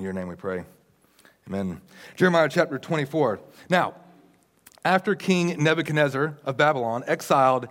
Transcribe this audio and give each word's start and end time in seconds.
In 0.00 0.04
your 0.04 0.14
name 0.14 0.28
we 0.28 0.34
pray. 0.34 0.64
Amen. 1.46 1.82
Jeremiah 2.16 2.48
chapter 2.48 2.78
24. 2.78 3.38
Now, 3.68 3.96
after 4.82 5.14
King 5.14 5.62
Nebuchadnezzar 5.62 6.38
of 6.42 6.56
Babylon 6.56 7.04
exiled 7.06 7.68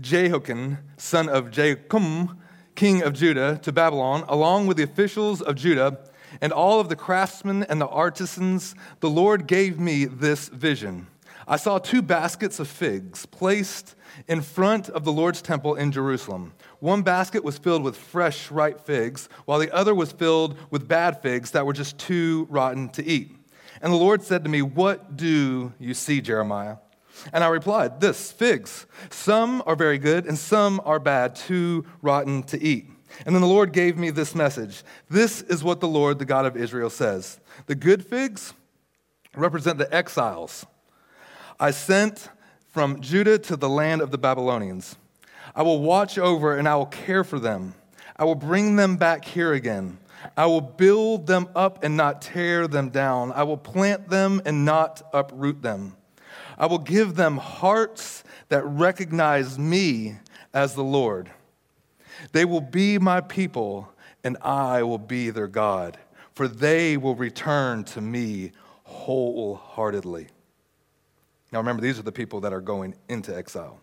Jehoiachin, 0.00 0.78
son 0.96 1.28
of 1.28 1.52
Jehoiakim, 1.52 2.36
king 2.74 3.04
of 3.04 3.12
Judah, 3.12 3.60
to 3.62 3.70
Babylon, 3.70 4.24
along 4.26 4.66
with 4.66 4.78
the 4.78 4.82
officials 4.82 5.40
of 5.40 5.54
Judah 5.54 6.00
and 6.40 6.52
all 6.52 6.80
of 6.80 6.88
the 6.88 6.96
craftsmen 6.96 7.62
and 7.62 7.80
the 7.80 7.86
artisans, 7.86 8.74
the 8.98 9.08
Lord 9.08 9.46
gave 9.46 9.78
me 9.78 10.06
this 10.06 10.48
vision. 10.48 11.06
I 11.46 11.56
saw 11.56 11.78
two 11.78 12.02
baskets 12.02 12.58
of 12.58 12.66
figs 12.66 13.26
placed 13.26 13.94
in 14.26 14.40
front 14.40 14.88
of 14.88 15.04
the 15.04 15.12
Lord's 15.12 15.40
temple 15.40 15.76
in 15.76 15.92
Jerusalem. 15.92 16.52
One 16.80 17.02
basket 17.02 17.44
was 17.44 17.58
filled 17.58 17.82
with 17.82 17.96
fresh, 17.96 18.50
ripe 18.50 18.80
figs, 18.80 19.28
while 19.44 19.58
the 19.58 19.72
other 19.74 19.94
was 19.94 20.12
filled 20.12 20.58
with 20.70 20.88
bad 20.88 21.22
figs 21.22 21.50
that 21.52 21.66
were 21.66 21.74
just 21.74 21.98
too 21.98 22.46
rotten 22.50 22.88
to 22.90 23.04
eat. 23.04 23.36
And 23.82 23.92
the 23.92 23.98
Lord 23.98 24.22
said 24.22 24.44
to 24.44 24.50
me, 24.50 24.62
What 24.62 25.16
do 25.16 25.72
you 25.78 25.94
see, 25.94 26.20
Jeremiah? 26.20 26.76
And 27.32 27.44
I 27.44 27.48
replied, 27.48 28.00
This, 28.00 28.32
figs. 28.32 28.86
Some 29.10 29.62
are 29.66 29.76
very 29.76 29.98
good, 29.98 30.26
and 30.26 30.38
some 30.38 30.80
are 30.84 30.98
bad, 30.98 31.36
too 31.36 31.84
rotten 32.02 32.42
to 32.44 32.62
eat. 32.62 32.88
And 33.26 33.34
then 33.34 33.42
the 33.42 33.48
Lord 33.48 33.72
gave 33.72 33.96
me 33.98 34.10
this 34.10 34.34
message 34.34 34.82
This 35.08 35.42
is 35.42 35.62
what 35.62 35.80
the 35.80 35.88
Lord, 35.88 36.18
the 36.18 36.24
God 36.24 36.46
of 36.46 36.56
Israel, 36.56 36.90
says 36.90 37.40
The 37.66 37.74
good 37.74 38.04
figs 38.04 38.54
represent 39.36 39.78
the 39.78 39.92
exiles. 39.94 40.66
I 41.58 41.72
sent 41.72 42.30
from 42.68 43.00
Judah 43.00 43.38
to 43.38 43.56
the 43.56 43.68
land 43.68 44.00
of 44.00 44.10
the 44.10 44.18
Babylonians. 44.18 44.96
I 45.54 45.62
will 45.62 45.80
watch 45.80 46.18
over 46.18 46.56
and 46.56 46.68
I 46.68 46.76
will 46.76 46.86
care 46.86 47.24
for 47.24 47.38
them. 47.38 47.74
I 48.16 48.24
will 48.24 48.34
bring 48.34 48.76
them 48.76 48.96
back 48.96 49.24
here 49.24 49.52
again. 49.52 49.98
I 50.36 50.46
will 50.46 50.60
build 50.60 51.26
them 51.26 51.48
up 51.54 51.82
and 51.82 51.96
not 51.96 52.22
tear 52.22 52.68
them 52.68 52.90
down. 52.90 53.32
I 53.32 53.42
will 53.42 53.56
plant 53.56 54.08
them 54.08 54.42
and 54.44 54.64
not 54.64 55.02
uproot 55.12 55.62
them. 55.62 55.96
I 56.58 56.66
will 56.66 56.78
give 56.78 57.14
them 57.14 57.38
hearts 57.38 58.22
that 58.50 58.62
recognize 58.64 59.58
me 59.58 60.16
as 60.52 60.74
the 60.74 60.84
Lord. 60.84 61.30
They 62.32 62.44
will 62.44 62.60
be 62.60 62.98
my 62.98 63.22
people, 63.22 63.88
and 64.22 64.36
I 64.42 64.82
will 64.82 64.98
be 64.98 65.30
their 65.30 65.48
God, 65.48 65.96
for 66.34 66.46
they 66.46 66.98
will 66.98 67.14
return 67.14 67.84
to 67.84 68.00
me 68.02 68.52
wholeheartedly. 68.84 70.26
Now 71.50 71.60
remember, 71.60 71.80
these 71.80 71.98
are 71.98 72.02
the 72.02 72.12
people 72.12 72.40
that 72.42 72.52
are 72.52 72.60
going 72.60 72.94
into 73.08 73.34
exile. 73.34 73.80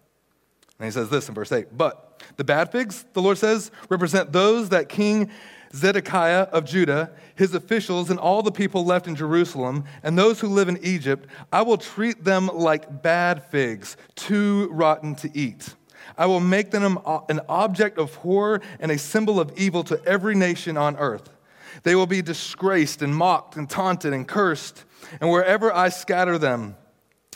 And 0.79 0.85
he 0.85 0.91
says 0.91 1.09
this 1.09 1.27
in 1.27 1.35
verse 1.35 1.51
8 1.51 1.77
But 1.77 2.23
the 2.37 2.43
bad 2.43 2.71
figs, 2.71 3.05
the 3.13 3.21
Lord 3.21 3.37
says, 3.37 3.71
represent 3.89 4.31
those 4.31 4.69
that 4.69 4.89
King 4.89 5.29
Zedekiah 5.73 6.43
of 6.51 6.65
Judah, 6.65 7.11
his 7.35 7.53
officials, 7.53 8.09
and 8.09 8.19
all 8.19 8.41
the 8.41 8.51
people 8.51 8.85
left 8.85 9.07
in 9.07 9.15
Jerusalem, 9.15 9.83
and 10.03 10.17
those 10.17 10.39
who 10.39 10.47
live 10.47 10.69
in 10.69 10.79
Egypt, 10.83 11.27
I 11.51 11.61
will 11.61 11.77
treat 11.77 12.23
them 12.23 12.47
like 12.47 13.01
bad 13.01 13.43
figs, 13.43 13.97
too 14.15 14.69
rotten 14.71 15.15
to 15.15 15.37
eat. 15.37 15.75
I 16.17 16.25
will 16.25 16.39
make 16.39 16.71
them 16.71 16.99
an 17.29 17.41
object 17.49 17.97
of 17.97 18.15
horror 18.15 18.61
and 18.79 18.91
a 18.91 18.97
symbol 18.97 19.39
of 19.39 19.51
evil 19.57 19.83
to 19.85 20.01
every 20.05 20.35
nation 20.35 20.77
on 20.77 20.95
earth. 20.97 21.29
They 21.83 21.95
will 21.95 22.07
be 22.07 22.21
disgraced 22.21 23.01
and 23.01 23.15
mocked 23.15 23.55
and 23.55 23.69
taunted 23.69 24.13
and 24.13 24.27
cursed, 24.27 24.83
and 25.19 25.29
wherever 25.29 25.73
I 25.73 25.89
scatter 25.89 26.37
them, 26.37 26.75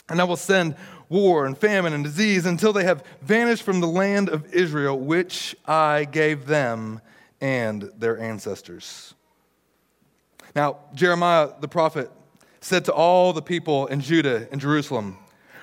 and 0.08 0.20
I 0.20 0.24
will 0.24 0.36
send 0.36 0.76
war 1.12 1.46
and 1.46 1.56
famine 1.56 1.92
and 1.92 2.02
disease 2.02 2.46
until 2.46 2.72
they 2.72 2.84
have 2.84 3.04
vanished 3.20 3.62
from 3.62 3.80
the 3.80 3.86
land 3.86 4.28
of 4.28 4.52
Israel, 4.52 4.98
which 4.98 5.54
I 5.66 6.04
gave 6.04 6.46
them 6.46 7.00
and 7.40 7.90
their 7.96 8.18
ancestors. 8.18 9.14
Now, 10.56 10.78
Jeremiah 10.94 11.50
the 11.60 11.68
prophet 11.68 12.10
said 12.60 12.84
to 12.86 12.92
all 12.92 13.32
the 13.32 13.42
people 13.42 13.86
in 13.86 14.00
Judah 14.00 14.48
and 14.50 14.60
Jerusalem, 14.60 15.18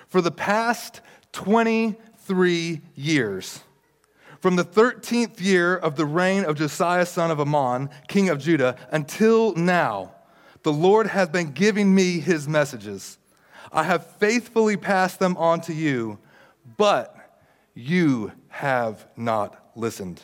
For 0.08 0.22
the 0.22 0.32
past 0.32 1.02
23 1.34 2.82
years, 2.96 3.62
from 4.40 4.56
the 4.56 4.64
13th 4.64 5.42
year 5.42 5.76
of 5.76 5.96
the 5.96 6.06
reign 6.06 6.46
of 6.46 6.58
Josiah 6.58 7.06
son 7.06 7.32
of 7.32 7.40
Amon, 7.40 7.90
king 8.08 8.30
of 8.30 8.40
Judah, 8.40 8.76
until 8.92 9.54
now, 9.56 10.14
the 10.64 10.72
Lord 10.72 11.08
has 11.08 11.30
been 11.30 11.52
giving 11.52 11.94
me 11.94 12.20
his 12.20 12.48
messages. 12.48 13.18
I 13.72 13.84
have 13.84 14.06
faithfully 14.18 14.78
passed 14.78 15.20
them 15.20 15.38
on 15.38 15.62
to 15.62 15.74
you, 15.74 16.20
but 16.78 17.16
you 17.74 18.32
have 18.50 19.08
not 19.16 19.72
listened. 19.76 20.22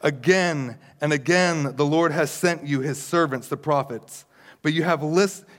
Again 0.00 0.78
and 1.00 1.12
again, 1.12 1.76
the 1.76 1.86
Lord 1.86 2.12
has 2.12 2.30
sent 2.30 2.66
you 2.66 2.80
his 2.80 3.02
servants, 3.02 3.48
the 3.48 3.56
prophets, 3.56 4.24
but 4.62 4.72
you 4.72 4.82
have, 4.82 5.02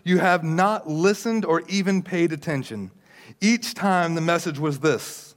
you 0.04 0.20
have 0.20 0.44
not 0.44 0.90
listened 0.90 1.46
or 1.46 1.64
even 1.68 2.02
paid 2.02 2.32
attention. 2.32 2.92
Each 3.42 3.74
time 3.74 4.16
the 4.16 4.22
message 4.22 4.60
was 4.60 4.80
this 4.80 5.36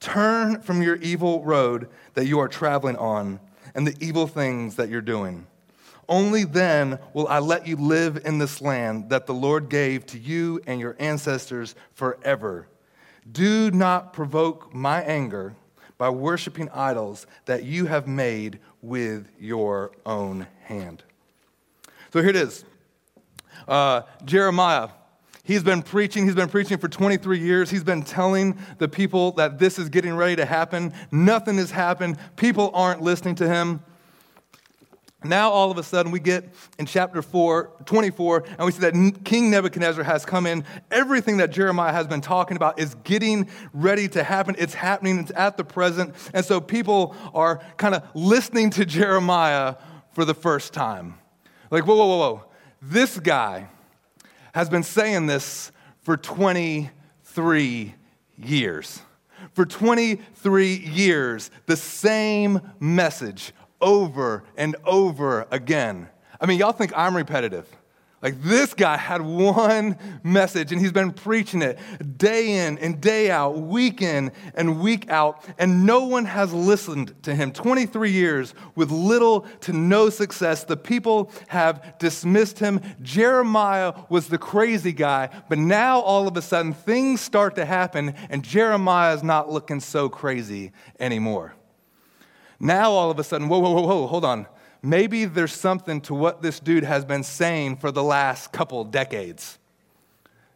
Turn 0.00 0.60
from 0.60 0.82
your 0.82 0.96
evil 0.96 1.42
road 1.44 1.88
that 2.14 2.26
you 2.26 2.38
are 2.38 2.48
traveling 2.48 2.96
on 2.96 3.40
and 3.74 3.86
the 3.86 3.96
evil 4.00 4.26
things 4.26 4.76
that 4.76 4.88
you're 4.88 5.00
doing. 5.00 5.46
Only 6.08 6.44
then 6.44 6.98
will 7.14 7.26
I 7.28 7.40
let 7.40 7.66
you 7.66 7.76
live 7.76 8.24
in 8.24 8.38
this 8.38 8.60
land 8.60 9.10
that 9.10 9.26
the 9.26 9.34
Lord 9.34 9.68
gave 9.68 10.06
to 10.06 10.18
you 10.18 10.60
and 10.66 10.80
your 10.80 10.96
ancestors 10.98 11.74
forever. 11.94 12.68
Do 13.30 13.70
not 13.72 14.12
provoke 14.12 14.72
my 14.72 15.02
anger 15.02 15.56
by 15.98 16.10
worshiping 16.10 16.68
idols 16.70 17.26
that 17.46 17.64
you 17.64 17.86
have 17.86 18.06
made 18.06 18.60
with 18.82 19.28
your 19.40 19.92
own 20.04 20.46
hand. 20.64 21.02
So 22.12 22.20
here 22.20 22.30
it 22.30 22.36
is 22.36 22.64
uh, 23.66 24.02
Jeremiah. 24.24 24.90
He's 25.42 25.62
been 25.62 25.82
preaching, 25.82 26.24
he's 26.24 26.34
been 26.34 26.48
preaching 26.48 26.78
for 26.78 26.88
23 26.88 27.38
years. 27.38 27.70
He's 27.70 27.84
been 27.84 28.02
telling 28.02 28.58
the 28.78 28.88
people 28.88 29.32
that 29.32 29.58
this 29.58 29.78
is 29.78 29.88
getting 29.88 30.14
ready 30.16 30.34
to 30.36 30.44
happen. 30.44 30.92
Nothing 31.12 31.58
has 31.58 31.70
happened. 31.70 32.18
People 32.34 32.70
aren't 32.74 33.00
listening 33.00 33.36
to 33.36 33.48
him. 33.48 33.80
Now, 35.28 35.50
all 35.50 35.70
of 35.70 35.78
a 35.78 35.82
sudden, 35.82 36.12
we 36.12 36.20
get 36.20 36.48
in 36.78 36.86
chapter 36.86 37.22
4, 37.22 37.70
24, 37.84 38.44
and 38.58 38.66
we 38.66 38.72
see 38.72 38.80
that 38.80 39.24
King 39.24 39.50
Nebuchadnezzar 39.50 40.04
has 40.04 40.24
come 40.24 40.46
in. 40.46 40.64
Everything 40.90 41.38
that 41.38 41.50
Jeremiah 41.50 41.92
has 41.92 42.06
been 42.06 42.20
talking 42.20 42.56
about 42.56 42.78
is 42.78 42.94
getting 43.04 43.48
ready 43.72 44.08
to 44.08 44.22
happen. 44.22 44.54
It's 44.58 44.74
happening, 44.74 45.18
it's 45.18 45.32
at 45.34 45.56
the 45.56 45.64
present. 45.64 46.14
And 46.32 46.44
so 46.44 46.60
people 46.60 47.14
are 47.34 47.60
kind 47.76 47.94
of 47.94 48.02
listening 48.14 48.70
to 48.70 48.84
Jeremiah 48.84 49.76
for 50.12 50.24
the 50.24 50.34
first 50.34 50.72
time. 50.72 51.18
Like, 51.70 51.86
whoa, 51.86 51.96
whoa, 51.96 52.06
whoa, 52.06 52.18
whoa. 52.18 52.44
This 52.80 53.18
guy 53.18 53.68
has 54.54 54.70
been 54.70 54.82
saying 54.82 55.26
this 55.26 55.72
for 56.02 56.16
23 56.16 57.94
years. 58.38 59.00
For 59.52 59.66
23 59.66 60.74
years, 60.74 61.50
the 61.66 61.76
same 61.76 62.60
message 62.80 63.52
over 63.80 64.44
and 64.56 64.76
over 64.84 65.46
again. 65.50 66.08
I 66.40 66.46
mean, 66.46 66.58
y'all 66.58 66.72
think 66.72 66.92
I'm 66.96 67.16
repetitive. 67.16 67.66
Like, 68.22 68.42
this 68.42 68.72
guy 68.72 68.96
had 68.96 69.20
one 69.20 69.98
message 70.24 70.72
and 70.72 70.80
he's 70.80 70.90
been 70.90 71.12
preaching 71.12 71.60
it 71.60 71.78
day 72.16 72.66
in 72.66 72.78
and 72.78 72.98
day 72.98 73.30
out, 73.30 73.58
week 73.58 74.00
in 74.00 74.32
and 74.54 74.80
week 74.80 75.10
out, 75.10 75.44
and 75.58 75.84
no 75.84 76.06
one 76.06 76.24
has 76.24 76.52
listened 76.52 77.14
to 77.24 77.34
him. 77.34 77.52
23 77.52 78.10
years 78.10 78.54
with 78.74 78.90
little 78.90 79.42
to 79.60 79.74
no 79.74 80.08
success. 80.08 80.64
The 80.64 80.78
people 80.78 81.30
have 81.48 81.98
dismissed 81.98 82.58
him. 82.58 82.80
Jeremiah 83.02 83.92
was 84.08 84.28
the 84.28 84.38
crazy 84.38 84.92
guy, 84.92 85.28
but 85.50 85.58
now 85.58 86.00
all 86.00 86.26
of 86.26 86.36
a 86.38 86.42
sudden 86.42 86.72
things 86.72 87.20
start 87.20 87.54
to 87.56 87.66
happen, 87.66 88.14
and 88.30 88.42
Jeremiah 88.42 89.14
is 89.14 89.22
not 89.22 89.52
looking 89.52 89.78
so 89.78 90.08
crazy 90.08 90.72
anymore. 90.98 91.54
Now, 92.58 92.90
all 92.92 93.10
of 93.10 93.18
a 93.18 93.24
sudden, 93.24 93.48
whoa, 93.48 93.58
whoa, 93.58 93.72
whoa, 93.72 93.82
whoa, 93.82 94.06
hold 94.06 94.24
on. 94.24 94.46
Maybe 94.82 95.24
there's 95.24 95.52
something 95.52 96.00
to 96.02 96.14
what 96.14 96.42
this 96.42 96.60
dude 96.60 96.84
has 96.84 97.04
been 97.04 97.22
saying 97.22 97.76
for 97.76 97.90
the 97.90 98.02
last 98.02 98.52
couple 98.52 98.84
decades 98.84 99.58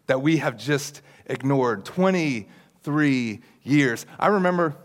that 0.07 0.23
we 0.23 0.39
have 0.39 0.57
just 0.57 1.03
ignored. 1.27 1.85
23 1.85 3.41
years. 3.63 4.07
I 4.19 4.29
remember 4.29 4.77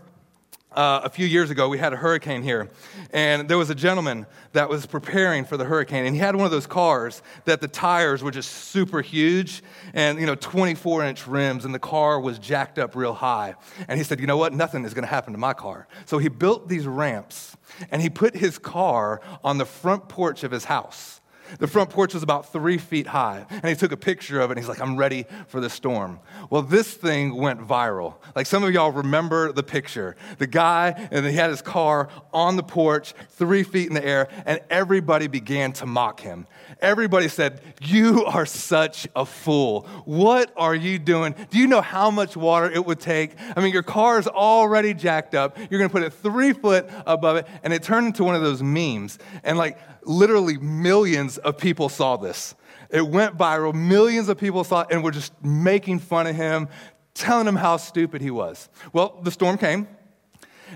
uh, 0.76 1.00
a 1.04 1.08
few 1.08 1.26
years 1.26 1.50
ago, 1.50 1.68
we 1.68 1.78
had 1.78 1.92
a 1.94 1.96
hurricane 1.96 2.42
here, 2.42 2.68
and 3.10 3.48
there 3.48 3.56
was 3.56 3.70
a 3.70 3.74
gentleman 3.74 4.26
that 4.52 4.68
was 4.68 4.84
preparing 4.84 5.44
for 5.44 5.56
the 5.56 5.64
hurricane, 5.64 6.04
and 6.04 6.14
he 6.14 6.20
had 6.20 6.36
one 6.36 6.44
of 6.44 6.50
those 6.50 6.66
cars 6.66 7.22
that 7.46 7.62
the 7.62 7.68
tires 7.68 8.22
were 8.22 8.30
just 8.30 8.50
super 8.50 9.00
huge, 9.00 9.62
and 9.94 10.20
you 10.20 10.26
know, 10.26 10.34
24 10.34 11.04
inch 11.04 11.26
rims, 11.26 11.64
and 11.64 11.74
the 11.74 11.78
car 11.78 12.20
was 12.20 12.38
jacked 12.38 12.78
up 12.78 12.94
real 12.94 13.14
high. 13.14 13.54
And 13.88 13.98
he 13.98 14.04
said, 14.04 14.20
"You 14.20 14.26
know 14.26 14.36
what? 14.36 14.52
Nothing 14.52 14.84
is 14.84 14.92
going 14.92 15.04
to 15.04 15.08
happen 15.08 15.32
to 15.32 15.38
my 15.38 15.54
car." 15.54 15.88
So 16.04 16.18
he 16.18 16.28
built 16.28 16.68
these 16.68 16.86
ramps, 16.86 17.56
and 17.90 18.02
he 18.02 18.10
put 18.10 18.36
his 18.36 18.58
car 18.58 19.22
on 19.42 19.56
the 19.56 19.66
front 19.66 20.08
porch 20.08 20.44
of 20.44 20.50
his 20.50 20.66
house. 20.66 21.15
The 21.58 21.66
front 21.66 21.90
porch 21.90 22.14
was 22.14 22.22
about 22.22 22.52
three 22.52 22.78
feet 22.78 23.06
high, 23.06 23.46
and 23.50 23.66
he 23.66 23.74
took 23.74 23.92
a 23.92 23.96
picture 23.96 24.40
of 24.40 24.50
it, 24.50 24.54
and 24.54 24.58
he's 24.58 24.68
like, 24.68 24.80
I'm 24.80 24.96
ready 24.96 25.26
for 25.48 25.60
the 25.60 25.70
storm. 25.70 26.20
Well, 26.50 26.62
this 26.62 26.94
thing 26.94 27.36
went 27.36 27.60
viral. 27.60 28.14
Like 28.34 28.46
some 28.46 28.64
of 28.64 28.72
y'all 28.72 28.92
remember 28.92 29.52
the 29.52 29.62
picture. 29.62 30.16
The 30.38 30.46
guy, 30.46 31.08
and 31.10 31.24
he 31.26 31.32
had 31.32 31.50
his 31.50 31.62
car 31.62 32.08
on 32.32 32.56
the 32.56 32.62
porch, 32.62 33.14
three 33.30 33.62
feet 33.62 33.88
in 33.88 33.94
the 33.94 34.04
air, 34.04 34.28
and 34.44 34.60
everybody 34.70 35.26
began 35.26 35.72
to 35.74 35.86
mock 35.86 36.20
him. 36.20 36.46
Everybody 36.80 37.28
said, 37.28 37.60
You 37.80 38.24
are 38.24 38.46
such 38.46 39.06
a 39.14 39.24
fool. 39.24 39.82
What 40.04 40.52
are 40.56 40.74
you 40.74 40.98
doing? 40.98 41.34
Do 41.50 41.58
you 41.58 41.66
know 41.66 41.80
how 41.80 42.10
much 42.10 42.36
water 42.36 42.70
it 42.70 42.84
would 42.84 43.00
take? 43.00 43.32
I 43.56 43.60
mean, 43.60 43.72
your 43.72 43.82
car 43.82 44.18
is 44.18 44.26
already 44.26 44.94
jacked 44.94 45.34
up. 45.34 45.58
You're 45.58 45.78
going 45.78 45.88
to 45.88 45.92
put 45.92 46.02
it 46.02 46.12
three 46.12 46.52
foot 46.52 46.88
above 47.06 47.36
it, 47.36 47.46
and 47.62 47.72
it 47.72 47.82
turned 47.82 48.06
into 48.08 48.24
one 48.24 48.34
of 48.34 48.42
those 48.42 48.62
memes. 48.62 49.18
And 49.44 49.58
like, 49.58 49.78
literally 50.04 50.56
millions 50.58 51.38
of 51.38 51.58
people 51.58 51.88
saw 51.88 52.16
this. 52.16 52.54
It 52.90 53.06
went 53.06 53.36
viral. 53.36 53.74
Millions 53.74 54.28
of 54.28 54.38
people 54.38 54.64
saw 54.64 54.82
it 54.82 54.88
and 54.90 55.02
were 55.02 55.10
just 55.10 55.32
making 55.44 55.98
fun 55.98 56.26
of 56.26 56.36
him, 56.36 56.68
telling 57.14 57.46
him 57.46 57.56
how 57.56 57.76
stupid 57.76 58.20
he 58.20 58.30
was. 58.30 58.68
Well, 58.92 59.18
the 59.22 59.30
storm 59.30 59.58
came, 59.58 59.88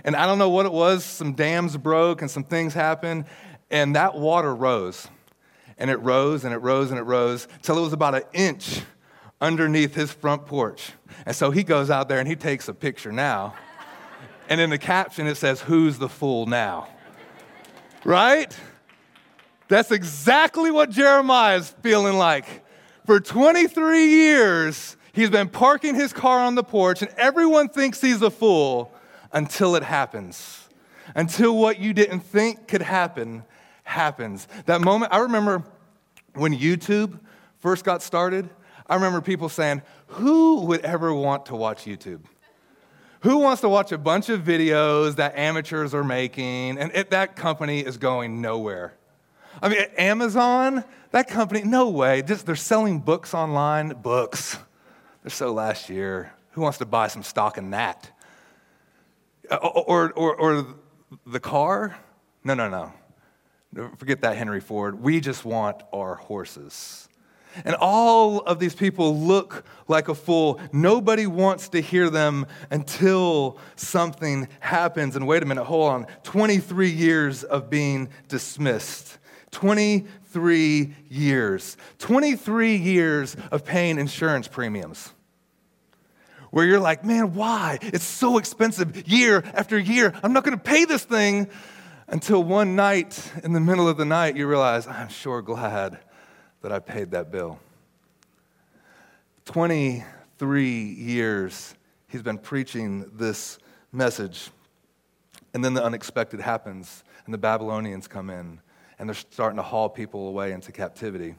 and 0.05 0.17
I 0.17 0.27
don't 0.27 0.39
know 0.39 0.51
what 0.51 0.67
it 0.67 0.73
was. 0.73 1.05
Some 1.05 1.35
dams 1.35 1.77
broke 1.77 2.23
and 2.23 2.31
some 2.31 2.45
things 2.45 2.75
happened, 2.75 3.27
and 3.71 3.95
that 3.97 4.17
water 4.17 4.55
rose. 4.55 5.09
And 5.81 5.91
it 5.91 5.97
rose 5.97 6.45
and 6.45 6.55
it 6.55 6.59
rose 6.59 6.91
and 6.91 7.01
it 7.01 7.03
rose 7.03 7.49
till 7.63 7.79
it 7.79 7.81
was 7.81 7.93
about 7.93 8.15
an 8.15 8.23
inch 8.33 8.83
underneath 9.41 9.95
his 9.95 10.13
front 10.13 10.47
porch. 10.47 10.93
And 11.27 11.35
so 11.35 11.51
he 11.51 11.65
goes 11.65 11.91
out 11.91 12.09
there 12.09 12.21
and 12.21 12.29
he 12.29 12.37
takes 12.37 12.69
a 12.69 12.75
picture 12.75 13.11
now. 13.11 13.55
And 14.49 14.61
in 14.61 14.71
the 14.71 14.79
caption, 14.79 15.27
it 15.27 15.37
says, 15.37 15.63
Who's 15.63 15.99
the 15.99 16.09
fool 16.09 16.47
now? 16.47 16.89
Right? 18.05 18.55
That's 19.69 19.91
exactly 19.91 20.71
what 20.71 20.91
Jeremiah 20.91 21.57
is 21.57 21.71
feeling 21.83 22.19
like. 22.19 22.65
For 23.07 23.21
23 23.21 24.07
years, 24.07 24.97
he's 25.13 25.31
been 25.31 25.49
parking 25.49 25.95
his 25.95 26.13
car 26.13 26.41
on 26.41 26.57
the 26.57 26.65
porch, 26.65 27.03
and 27.03 27.11
everyone 27.17 27.69
thinks 27.69 28.01
he's 28.01 28.21
a 28.21 28.31
fool 28.31 28.93
until 29.33 29.77
it 29.77 29.85
happens. 29.85 30.69
Until 31.15 31.57
what 31.57 31.79
you 31.79 31.93
didn't 31.93 32.21
think 32.21 32.69
could 32.69 32.83
happen 32.83 33.45
happens. 33.91 34.49
That 34.67 34.81
moment, 34.81 35.13
I 35.13 35.19
remember 35.19 35.63
when 36.35 36.57
YouTube 36.57 37.19
first 37.59 37.85
got 37.85 38.03
started, 38.03 38.49
I 38.87 38.95
remember 38.95 39.21
people 39.21 39.49
saying, 39.49 39.83
Who 40.09 40.63
would 40.67 40.81
ever 40.81 41.13
want 41.13 41.47
to 41.47 41.57
watch 41.57 41.85
YouTube? 41.85 42.23
Who 43.23 43.39
wants 43.39 43.61
to 43.61 43.69
watch 43.69 43.93
a 43.93 43.99
bunch 43.99 44.31
of 44.31 44.41
videos 44.43 45.17
that 45.17 45.37
amateurs 45.37 45.93
are 45.93 46.05
making 46.05 46.79
and 46.79 46.91
it, 46.95 47.11
that 47.11 47.37
company 47.37 47.81
is 47.81 47.99
going 47.99 48.41
nowhere? 48.41 48.95
I 49.61 49.69
mean, 49.69 49.79
Amazon, 49.99 50.85
that 51.11 51.29
company, 51.29 51.63
no 51.63 51.91
way. 51.91 52.23
Just, 52.23 52.47
they're 52.47 52.57
selling 52.57 53.01
books 53.01 53.35
online. 53.35 53.91
Books. 53.91 54.57
They're 55.23 55.31
so 55.31 55.53
last 55.53 55.91
year. 55.91 56.33
Who 56.53 56.63
wants 56.63 56.79
to 56.79 56.87
buy 56.87 57.09
some 57.09 57.23
stock 57.23 57.59
in 57.59 57.71
that? 57.71 58.11
Uh, 59.51 59.57
or, 59.57 60.13
or, 60.13 60.35
or 60.37 60.67
the 61.27 61.41
car? 61.41 61.99
No, 62.43 62.55
no, 62.55 62.71
no. 62.71 62.93
Forget 63.75 64.23
that, 64.23 64.37
Henry 64.37 64.61
Ford. 64.61 65.01
We 65.01 65.21
just 65.21 65.45
want 65.45 65.83
our 65.93 66.17
horses. 66.17 67.09
And 67.65 67.75
all 67.77 68.41
of 68.41 68.59
these 68.59 68.75
people 68.75 69.19
look 69.19 69.65
like 69.89 70.09
a 70.09 70.15
fool. 70.15 70.61
Nobody 70.73 71.27
wants 71.27 71.69
to 71.71 71.81
hear 71.81 72.11
them 72.11 72.47
until 72.71 73.59
something 73.77 74.49
happens. 74.61 75.17
And 75.17 75.27
wait 75.27 75.43
a 75.43 75.47
minute, 75.47 75.65
hold 75.65 75.91
on. 75.93 76.07
23 76.23 76.91
years 76.91 77.45
of 77.45 77.71
being 77.71 78.09
dismissed. 78.29 79.19
23 79.51 80.95
years. 81.09 81.77
23 81.99 82.77
years 82.77 83.37
of 83.51 83.65
paying 83.65 83.99
insurance 83.99 84.49
premiums. 84.49 85.13
Where 86.51 86.67
you're 86.67 86.81
like, 86.81 87.05
man, 87.05 87.35
why? 87.35 87.79
It's 87.83 88.05
so 88.05 88.39
expensive 88.39 89.09
year 89.09 89.45
after 89.55 89.79
year. 89.79 90.13
I'm 90.23 90.33
not 90.33 90.45
going 90.45 90.57
to 90.57 90.63
pay 90.63 90.85
this 90.85 91.05
thing 91.05 91.49
until 92.11 92.43
one 92.43 92.75
night 92.75 93.33
in 93.45 93.53
the 93.53 93.61
middle 93.61 93.89
of 93.89 93.97
the 93.97 94.05
night 94.05 94.37
you 94.37 94.47
realize, 94.47 94.87
I'm 94.87 95.09
sure 95.09 95.41
glad 95.41 95.99
that 96.61 96.73
I 96.73 96.81
paid 96.81 97.13
that 97.13 97.31
bill. 97.31 97.61
23 99.47 100.71
years 100.71 101.75
he's 102.09 102.23
been 102.23 102.39
preaching 102.39 103.11
this 103.15 103.59
message. 103.93 104.51
And 105.55 105.65
then 105.65 105.75
the 105.75 105.83
unexpected 105.83 106.41
happens, 106.41 107.05
and 107.25 107.33
the 107.33 107.39
Babylonians 107.39 108.07
come 108.07 108.29
in 108.31 108.61
and 108.99 109.09
they're 109.09 109.15
starting 109.15 109.57
to 109.57 109.63
haul 109.63 109.89
people 109.89 110.29
away 110.29 110.53
into 110.53 110.73
captivity. 110.73 111.35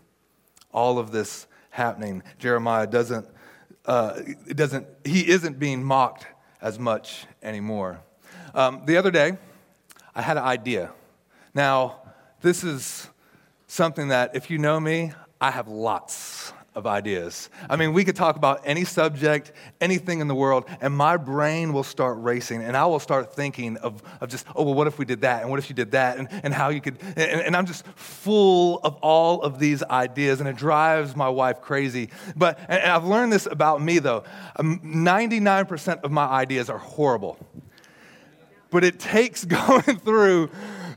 All 0.74 0.98
of 0.98 1.12
this 1.12 1.48
happening, 1.70 2.24
Jeremiah 2.40 2.88
doesn't, 2.88 3.28
uh, 3.86 4.20
doesn't 4.48 4.88
he 5.06 5.30
isn't 5.30 5.60
being 5.60 5.84
mocked 5.84 6.26
as 6.62 6.80
much 6.80 7.26
anymore. 7.44 8.02
Um, 8.56 8.82
the 8.86 8.98
other 8.98 9.12
day, 9.12 9.38
I 10.16 10.22
had 10.22 10.38
an 10.38 10.44
idea. 10.44 10.92
Now, 11.54 12.02
this 12.42 12.64
is 12.64 13.10
something 13.68 14.10
that, 14.10 14.36
if 14.36 14.50
you 14.50 14.58
know 14.58 14.80
me, 14.80 15.14
I 15.40 15.52
have 15.52 15.68
lots 15.68 16.54
of 16.74 16.88
ideas. 16.88 17.50
I 17.70 17.76
mean, 17.76 17.92
we 17.92 18.06
could 18.06 18.16
talk 18.16 18.38
about 18.38 18.62
any 18.64 18.86
subject, 18.86 19.52
anything 19.82 20.22
in 20.22 20.30
the 20.30 20.36
world, 20.36 20.66
and 20.80 20.94
my 20.96 21.18
brain 21.18 21.74
will 21.74 21.84
start 21.84 22.18
racing, 22.20 22.64
and 22.64 22.78
I 22.78 22.86
will 22.86 23.00
start 23.00 23.34
thinking 23.34 23.76
of, 23.78 24.02
of 24.22 24.30
just, 24.30 24.46
oh, 24.56 24.64
well, 24.64 24.74
what 24.74 24.88
if 24.88 24.98
we 24.98 25.04
did 25.04 25.22
that? 25.22 25.42
And 25.42 25.50
what 25.50 25.60
if 25.60 25.70
you 25.70 25.76
did 25.76 25.92
that? 25.92 26.18
And, 26.18 26.30
and 26.44 26.54
how 26.54 26.70
you 26.70 26.80
could, 26.80 26.98
and, 27.02 27.20
and 27.20 27.56
I'm 27.58 27.66
just 27.66 27.86
full 27.88 28.80
of 28.84 28.96
all 29.02 29.42
of 29.42 29.60
these 29.60 29.84
ideas, 29.84 30.40
and 30.40 30.48
it 30.48 30.56
drives 30.56 31.14
my 31.14 31.28
wife 31.28 31.62
crazy. 31.62 32.10
But, 32.38 32.58
and 32.70 32.82
I've 32.90 33.06
learned 33.06 33.34
this 33.34 33.48
about 33.48 33.82
me, 33.82 34.00
though 34.00 34.24
99% 34.58 35.92
um, 35.92 36.00
of 36.04 36.12
my 36.12 36.26
ideas 36.26 36.70
are 36.70 36.78
horrible. 36.78 37.38
But 38.72 38.84
it 38.84 39.00
takes 39.00 39.46
going 39.68 40.00
through 40.00 40.50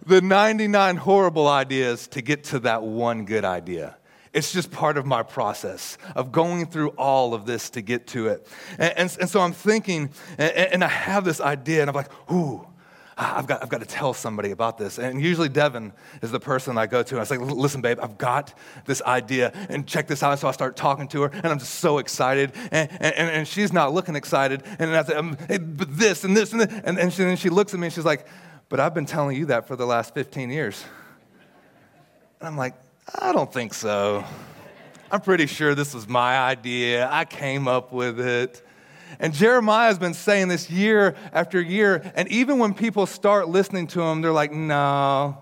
the 0.07 0.21
99 0.21 0.97
horrible 0.97 1.47
ideas 1.49 2.07
to 2.09 2.23
get 2.23 2.45
to 2.45 2.61
that 2.61 2.83
one 2.83 3.25
good 3.27 3.45
idea. 3.45 3.97
It's 4.33 4.53
just 4.53 4.73
part 4.73 4.97
of 4.99 5.07
my 5.07 5.23
process 5.23 5.97
of 6.17 6.33
going 6.33 6.67
through 6.67 6.89
all 6.91 7.35
of 7.35 7.47
this 7.47 7.71
to 7.71 7.83
get 7.83 8.09
to 8.09 8.29
it. 8.29 8.49
And, 8.79 8.99
and, 8.99 9.17
and 9.21 9.31
so 9.31 9.41
I'm 9.41 9.53
thinking, 9.53 10.11
and, 10.37 10.53
and, 10.53 10.85
I 10.85 10.89
have 10.89 11.25
this 11.25 11.41
idea, 11.41 11.83
and 11.83 11.89
I'm 11.89 11.95
like, 11.95 12.11
ooh, 12.33 12.67
I've 13.17 13.47
got, 13.47 13.63
I've 13.63 13.69
got 13.69 13.81
to 13.81 13.87
tell 13.87 14.13
somebody 14.13 14.51
about 14.51 14.77
this. 14.77 14.99
And 14.99 15.23
usually 15.23 15.49
Devin 15.49 15.93
is 16.21 16.33
the 16.33 16.41
person 16.41 16.77
I 16.77 16.87
go 16.87 17.03
to. 17.03 17.15
And 17.15 17.21
I 17.21 17.25
say, 17.25 17.37
listen, 17.39 17.81
babe, 17.81 17.99
I've 18.03 18.19
got 18.19 18.55
this 18.87 19.01
idea, 19.03 19.53
and 19.69 19.87
check 19.87 20.09
this 20.09 20.23
out. 20.23 20.33
And 20.33 20.41
so 20.41 20.49
I 20.49 20.53
start 20.53 20.77
talking 20.77 21.07
to 21.09 21.23
her, 21.23 21.31
and 21.33 21.47
I'm 21.47 21.59
just 21.59 21.77
so 21.77 21.99
excited. 21.99 22.53
And, 22.73 22.91
and, 23.01 23.31
and 23.31 23.49
she's 23.49 23.73
not 23.73 23.93
looking 23.93 24.17
excited. 24.17 24.63
And 24.79 24.97
I 24.97 25.05
say, 25.05 25.15
um, 25.15 25.37
hey, 25.49 25.59
but 25.59 25.97
this 25.97 26.25
and 26.25 26.37
this 26.37 26.53
and 26.53 26.63
this. 26.63 26.81
And, 26.85 26.99
and, 26.99 27.13
she, 27.13 27.23
and 27.23 27.39
she 27.39 27.51
looks 27.51 27.73
at 27.73 27.81
me, 27.81 27.87
and 27.87 27.95
she's 27.95 28.05
like, 28.05 28.27
but 28.69 28.81
I've 28.81 28.95
been 28.95 29.07
telling 29.07 29.37
you 29.37 29.47
that 29.47 29.69
for 29.69 29.77
the 29.77 29.87
last 29.87 30.15
15 30.15 30.51
years. 30.51 30.85
And 32.41 32.49
I'm 32.49 32.57
like, 32.57 32.75
I 33.21 33.33
don't 33.33 33.53
think 33.53 33.75
so. 33.75 34.25
I'm 35.11 35.21
pretty 35.21 35.47
sure 35.47 35.77
this 35.77 35.95
was 35.95 36.09
my 36.09 36.39
idea. 36.39 37.09
I 37.09 37.25
came 37.25 37.69
up 37.69 37.93
with 37.93 38.19
it. 38.19 38.67
And 39.19 39.33
Jeremiah 39.33 39.89
has 39.89 39.99
been 39.99 40.15
saying 40.15 40.49
this 40.49 40.71
year 40.71 41.15
after 41.33 41.61
year. 41.61 42.11
And 42.15 42.29
even 42.29 42.59
when 42.59 42.75
people 42.75 43.07
start 43.07 43.49
listening 43.49 43.87
to 43.89 44.03
him, 44.03 44.21
they're 44.21 44.33
like, 44.33 44.53
no. 44.53 45.39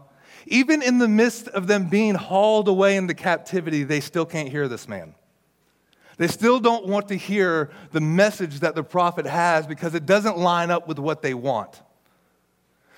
Even 0.46 0.82
in 0.82 0.98
the 0.98 1.08
midst 1.08 1.48
of 1.48 1.66
them 1.66 1.88
being 1.88 2.14
hauled 2.14 2.68
away 2.68 2.96
into 2.96 3.14
captivity, 3.14 3.84
they 3.84 4.00
still 4.00 4.26
can't 4.26 4.48
hear 4.48 4.68
this 4.68 4.88
man. 4.88 5.14
They 6.18 6.28
still 6.28 6.60
don't 6.60 6.86
want 6.86 7.08
to 7.08 7.16
hear 7.16 7.70
the 7.92 8.00
message 8.00 8.60
that 8.60 8.74
the 8.74 8.84
prophet 8.84 9.26
has 9.26 9.66
because 9.66 9.94
it 9.94 10.06
doesn't 10.06 10.36
line 10.36 10.70
up 10.70 10.86
with 10.86 10.98
what 10.98 11.22
they 11.22 11.34
want. 11.34 11.80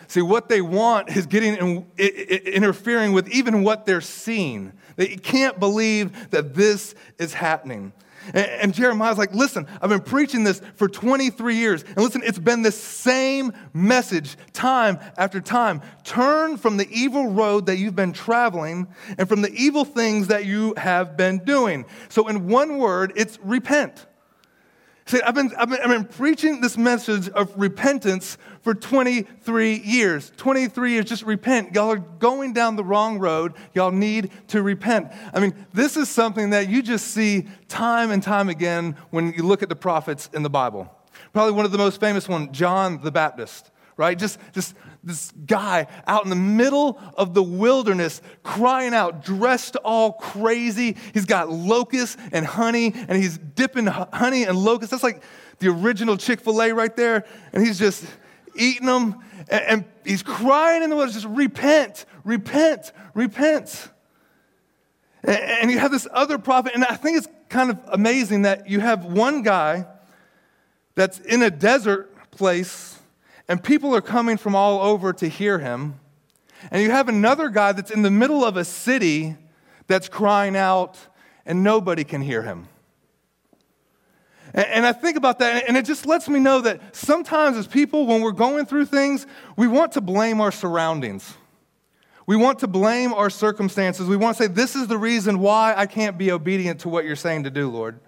See, 0.08 0.20
what 0.20 0.48
they 0.48 0.60
want 0.60 1.16
is 1.16 1.26
getting 1.26 1.54
in, 1.56 1.86
interfering 1.98 3.12
with 3.12 3.28
even 3.28 3.62
what 3.62 3.86
they're 3.86 4.00
seeing. 4.00 4.72
They 4.96 5.16
can't 5.16 5.58
believe 5.58 6.30
that 6.30 6.54
this 6.54 6.94
is 7.18 7.32
happening. 7.34 7.92
And, 8.28 8.36
and 8.36 8.74
Jeremiah's 8.74 9.18
like, 9.18 9.34
listen, 9.34 9.66
I've 9.80 9.90
been 9.90 10.00
preaching 10.00 10.44
this 10.44 10.60
for 10.76 10.88
23 10.88 11.56
years. 11.56 11.82
And 11.82 11.98
listen, 11.98 12.22
it's 12.24 12.38
been 12.38 12.62
the 12.62 12.72
same 12.72 13.52
message 13.72 14.36
time 14.52 14.98
after 15.16 15.40
time. 15.40 15.82
Turn 16.04 16.56
from 16.56 16.76
the 16.76 16.88
evil 16.90 17.30
road 17.30 17.66
that 17.66 17.76
you've 17.76 17.96
been 17.96 18.12
traveling 18.12 18.88
and 19.18 19.28
from 19.28 19.42
the 19.42 19.52
evil 19.52 19.84
things 19.84 20.28
that 20.28 20.46
you 20.46 20.74
have 20.76 21.16
been 21.16 21.38
doing. 21.38 21.84
So, 22.08 22.28
in 22.28 22.48
one 22.48 22.78
word, 22.78 23.12
it's 23.16 23.38
repent. 23.42 24.06
See, 25.06 25.20
I've 25.20 25.34
been, 25.34 25.52
I've, 25.58 25.68
been, 25.68 25.80
I've 25.82 25.90
been 25.90 26.06
preaching 26.06 26.62
this 26.62 26.78
message 26.78 27.28
of 27.28 27.52
repentance 27.58 28.38
for 28.64 28.74
23 28.74 29.74
years. 29.74 30.32
23 30.38 30.92
years, 30.92 31.04
just 31.04 31.22
repent. 31.22 31.74
Y'all 31.74 31.92
are 31.92 31.98
going 31.98 32.54
down 32.54 32.76
the 32.76 32.82
wrong 32.82 33.18
road. 33.18 33.52
Y'all 33.74 33.92
need 33.92 34.30
to 34.48 34.62
repent. 34.62 35.12
I 35.34 35.40
mean, 35.40 35.54
this 35.74 35.98
is 35.98 36.08
something 36.08 36.50
that 36.50 36.70
you 36.70 36.82
just 36.82 37.08
see 37.08 37.46
time 37.68 38.10
and 38.10 38.22
time 38.22 38.48
again 38.48 38.96
when 39.10 39.34
you 39.34 39.42
look 39.42 39.62
at 39.62 39.68
the 39.68 39.76
prophets 39.76 40.30
in 40.32 40.42
the 40.42 40.50
Bible. 40.50 40.90
Probably 41.34 41.52
one 41.52 41.66
of 41.66 41.72
the 41.72 41.78
most 41.78 42.00
famous 42.00 42.26
ones, 42.26 42.48
John 42.52 43.02
the 43.02 43.12
Baptist, 43.12 43.70
right? 43.98 44.18
Just, 44.18 44.38
just 44.54 44.74
this 45.02 45.30
guy 45.44 45.86
out 46.06 46.24
in 46.24 46.30
the 46.30 46.36
middle 46.36 46.98
of 47.18 47.34
the 47.34 47.42
wilderness 47.42 48.22
crying 48.42 48.94
out, 48.94 49.22
dressed 49.22 49.76
all 49.76 50.12
crazy. 50.12 50.96
He's 51.12 51.26
got 51.26 51.50
locusts 51.50 52.16
and 52.32 52.46
honey, 52.46 52.94
and 52.94 53.22
he's 53.22 53.36
dipping 53.36 53.86
honey 53.86 54.44
and 54.44 54.56
locusts. 54.56 54.90
That's 54.90 55.02
like 55.02 55.22
the 55.58 55.68
original 55.68 56.16
Chick 56.16 56.40
fil 56.40 56.62
A 56.62 56.72
right 56.72 56.96
there. 56.96 57.26
And 57.52 57.64
he's 57.64 57.78
just 57.78 58.06
eating 58.56 58.86
them, 58.86 59.20
and, 59.48 59.64
and 59.64 59.84
he's 60.04 60.22
crying 60.22 60.82
in 60.82 60.90
the 60.90 60.96
wilderness, 60.96 61.22
just 61.22 61.34
repent, 61.34 62.06
repent, 62.24 62.92
repent. 63.14 63.88
And, 65.22 65.38
and 65.38 65.70
you 65.70 65.78
have 65.78 65.90
this 65.90 66.06
other 66.12 66.38
prophet, 66.38 66.72
and 66.74 66.84
I 66.84 66.96
think 66.96 67.18
it's 67.18 67.28
kind 67.48 67.70
of 67.70 67.78
amazing 67.88 68.42
that 68.42 68.68
you 68.68 68.80
have 68.80 69.04
one 69.04 69.42
guy 69.42 69.86
that's 70.94 71.18
in 71.20 71.42
a 71.42 71.50
desert 71.50 72.30
place 72.30 72.94
and 73.48 73.62
people 73.62 73.94
are 73.94 74.00
coming 74.00 74.36
from 74.36 74.54
all 74.54 74.80
over 74.80 75.12
to 75.12 75.28
hear 75.28 75.58
him. 75.58 76.00
And 76.70 76.82
you 76.82 76.90
have 76.90 77.08
another 77.08 77.50
guy 77.50 77.72
that's 77.72 77.90
in 77.90 78.02
the 78.02 78.10
middle 78.10 78.44
of 78.44 78.56
a 78.56 78.64
city 78.64 79.36
that's 79.86 80.08
crying 80.08 80.56
out 80.56 80.98
and 81.44 81.62
nobody 81.62 82.04
can 82.04 82.22
hear 82.22 82.42
him. 82.42 82.68
And, 84.54 84.86
I 84.86 84.92
think 84.92 85.16
about 85.16 85.40
that, 85.40 85.64
and 85.66 85.76
it 85.76 85.84
just 85.84 86.06
lets 86.06 86.28
me 86.28 86.38
know 86.38 86.60
that 86.60 86.94
sometimes, 86.94 87.56
as 87.56 87.66
people, 87.66 88.06
when 88.06 88.22
we're 88.22 88.30
going 88.30 88.66
through 88.66 88.86
things, 88.86 89.26
we 89.56 89.66
want 89.66 89.92
to 89.92 90.00
blame 90.00 90.40
our 90.40 90.52
surroundings. 90.52 91.34
We 92.26 92.36
want 92.36 92.60
to 92.60 92.68
blame 92.68 93.12
our 93.12 93.30
circumstances. 93.30 94.06
We 94.06 94.16
want 94.16 94.36
to 94.36 94.44
say, 94.44 94.48
This 94.48 94.76
is 94.76 94.86
the 94.86 94.96
reason 94.96 95.40
why 95.40 95.74
I 95.76 95.86
can't 95.86 96.16
be 96.16 96.30
obedient 96.30 96.80
to 96.80 96.88
what 96.88 97.04
you're 97.04 97.16
saying 97.16 97.44
to 97.44 97.50
do, 97.50 97.68
Lord. 97.68 97.98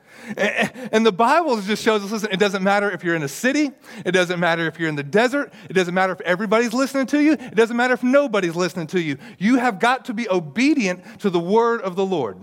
And 0.92 1.04
the 1.04 1.12
Bible 1.12 1.60
just 1.60 1.82
shows 1.82 2.02
us 2.02 2.10
listen, 2.10 2.30
it 2.32 2.38
doesn't 2.38 2.62
matter 2.62 2.90
if 2.90 3.04
you're 3.04 3.14
in 3.14 3.22
a 3.22 3.28
city, 3.28 3.70
it 4.04 4.12
doesn't 4.12 4.40
matter 4.40 4.66
if 4.66 4.78
you're 4.78 4.88
in 4.88 4.96
the 4.96 5.02
desert, 5.02 5.52
it 5.68 5.74
doesn't 5.74 5.92
matter 5.92 6.12
if 6.12 6.20
everybody's 6.22 6.72
listening 6.72 7.06
to 7.08 7.20
you, 7.20 7.32
it 7.32 7.54
doesn't 7.54 7.76
matter 7.76 7.92
if 7.94 8.02
nobody's 8.02 8.56
listening 8.56 8.86
to 8.88 9.00
you. 9.00 9.18
You 9.38 9.58
have 9.58 9.78
got 9.78 10.06
to 10.06 10.14
be 10.14 10.28
obedient 10.30 11.20
to 11.20 11.28
the 11.28 11.38
word 11.38 11.82
of 11.82 11.96
the 11.96 12.06
Lord. 12.06 12.38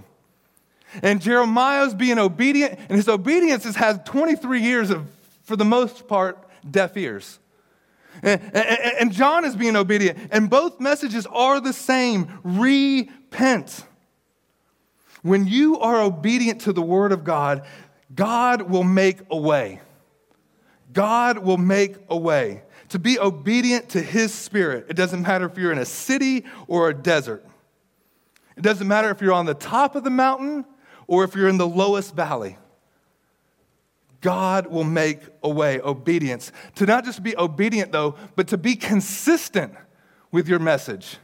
And 1.01 1.21
Jeremiah's 1.21 1.93
being 1.93 2.19
obedient, 2.19 2.79
and 2.79 2.97
his 2.97 3.09
obedience 3.09 3.63
has 3.63 3.75
had 3.75 4.05
23 4.05 4.61
years 4.61 4.89
of, 4.89 5.07
for 5.43 5.55
the 5.55 5.65
most 5.65 6.07
part, 6.07 6.47
deaf 6.69 6.95
ears. 6.97 7.39
And, 8.21 8.41
and, 8.53 8.55
and 8.99 9.11
John 9.11 9.43
is 9.45 9.55
being 9.55 9.75
obedient, 9.75 10.19
and 10.31 10.49
both 10.49 10.79
messages 10.79 11.25
are 11.25 11.59
the 11.59 11.73
same 11.73 12.39
repent. 12.43 13.83
When 15.23 15.47
you 15.47 15.79
are 15.79 16.01
obedient 16.01 16.61
to 16.61 16.73
the 16.73 16.81
word 16.81 17.11
of 17.11 17.23
God, 17.23 17.65
God 18.13 18.63
will 18.63 18.83
make 18.83 19.19
a 19.31 19.37
way. 19.37 19.81
God 20.91 21.39
will 21.39 21.57
make 21.57 21.95
a 22.09 22.17
way. 22.17 22.63
To 22.89 22.99
be 22.99 23.17
obedient 23.17 23.89
to 23.89 24.01
his 24.01 24.31
spirit, 24.31 24.85
it 24.89 24.93
doesn't 24.95 25.23
matter 25.23 25.45
if 25.45 25.57
you're 25.57 25.71
in 25.71 25.79
a 25.79 25.85
city 25.85 26.45
or 26.67 26.89
a 26.89 26.93
desert. 26.93 27.43
It 28.55 28.61
doesn't 28.61 28.87
matter 28.87 29.09
if 29.09 29.19
you're 29.19 29.33
on 29.33 29.47
the 29.47 29.55
top 29.55 29.95
of 29.95 30.03
the 30.03 30.11
mountain 30.11 30.65
or 31.13 31.23
if 31.23 31.35
you're 31.35 31.47
in 31.47 31.59
the 31.59 31.67
lowest 31.67 32.15
valley. 32.15 32.57
God 34.19 34.65
will 34.65 34.83
make 34.83 35.19
a 35.43 35.49
way. 35.49 35.79
Obedience. 35.79 36.51
To 36.75 36.87
not 36.87 37.05
just 37.05 37.21
be 37.21 37.37
obedient, 37.37 37.91
though, 37.91 38.15
but 38.35 38.47
to 38.47 38.57
be 38.57 38.75
consistent 38.75 39.75
with 40.31 40.47
your 40.47 40.57
message. 40.57 41.17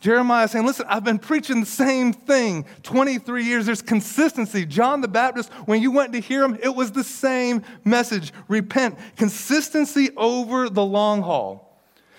Jeremiah 0.00 0.48
saying, 0.48 0.66
Listen, 0.66 0.86
I've 0.88 1.04
been 1.04 1.20
preaching 1.20 1.60
the 1.60 1.66
same 1.66 2.12
thing 2.12 2.64
23 2.82 3.44
years. 3.44 3.66
There's 3.66 3.82
consistency. 3.82 4.66
John 4.66 5.00
the 5.00 5.06
Baptist, 5.06 5.52
when 5.66 5.80
you 5.80 5.92
went 5.92 6.12
to 6.14 6.20
hear 6.20 6.42
him, 6.42 6.58
it 6.60 6.74
was 6.74 6.90
the 6.90 7.04
same 7.04 7.62
message 7.84 8.32
repent. 8.48 8.98
Consistency 9.16 10.10
over 10.16 10.68
the 10.68 10.84
long 10.84 11.22
haul. 11.22 11.62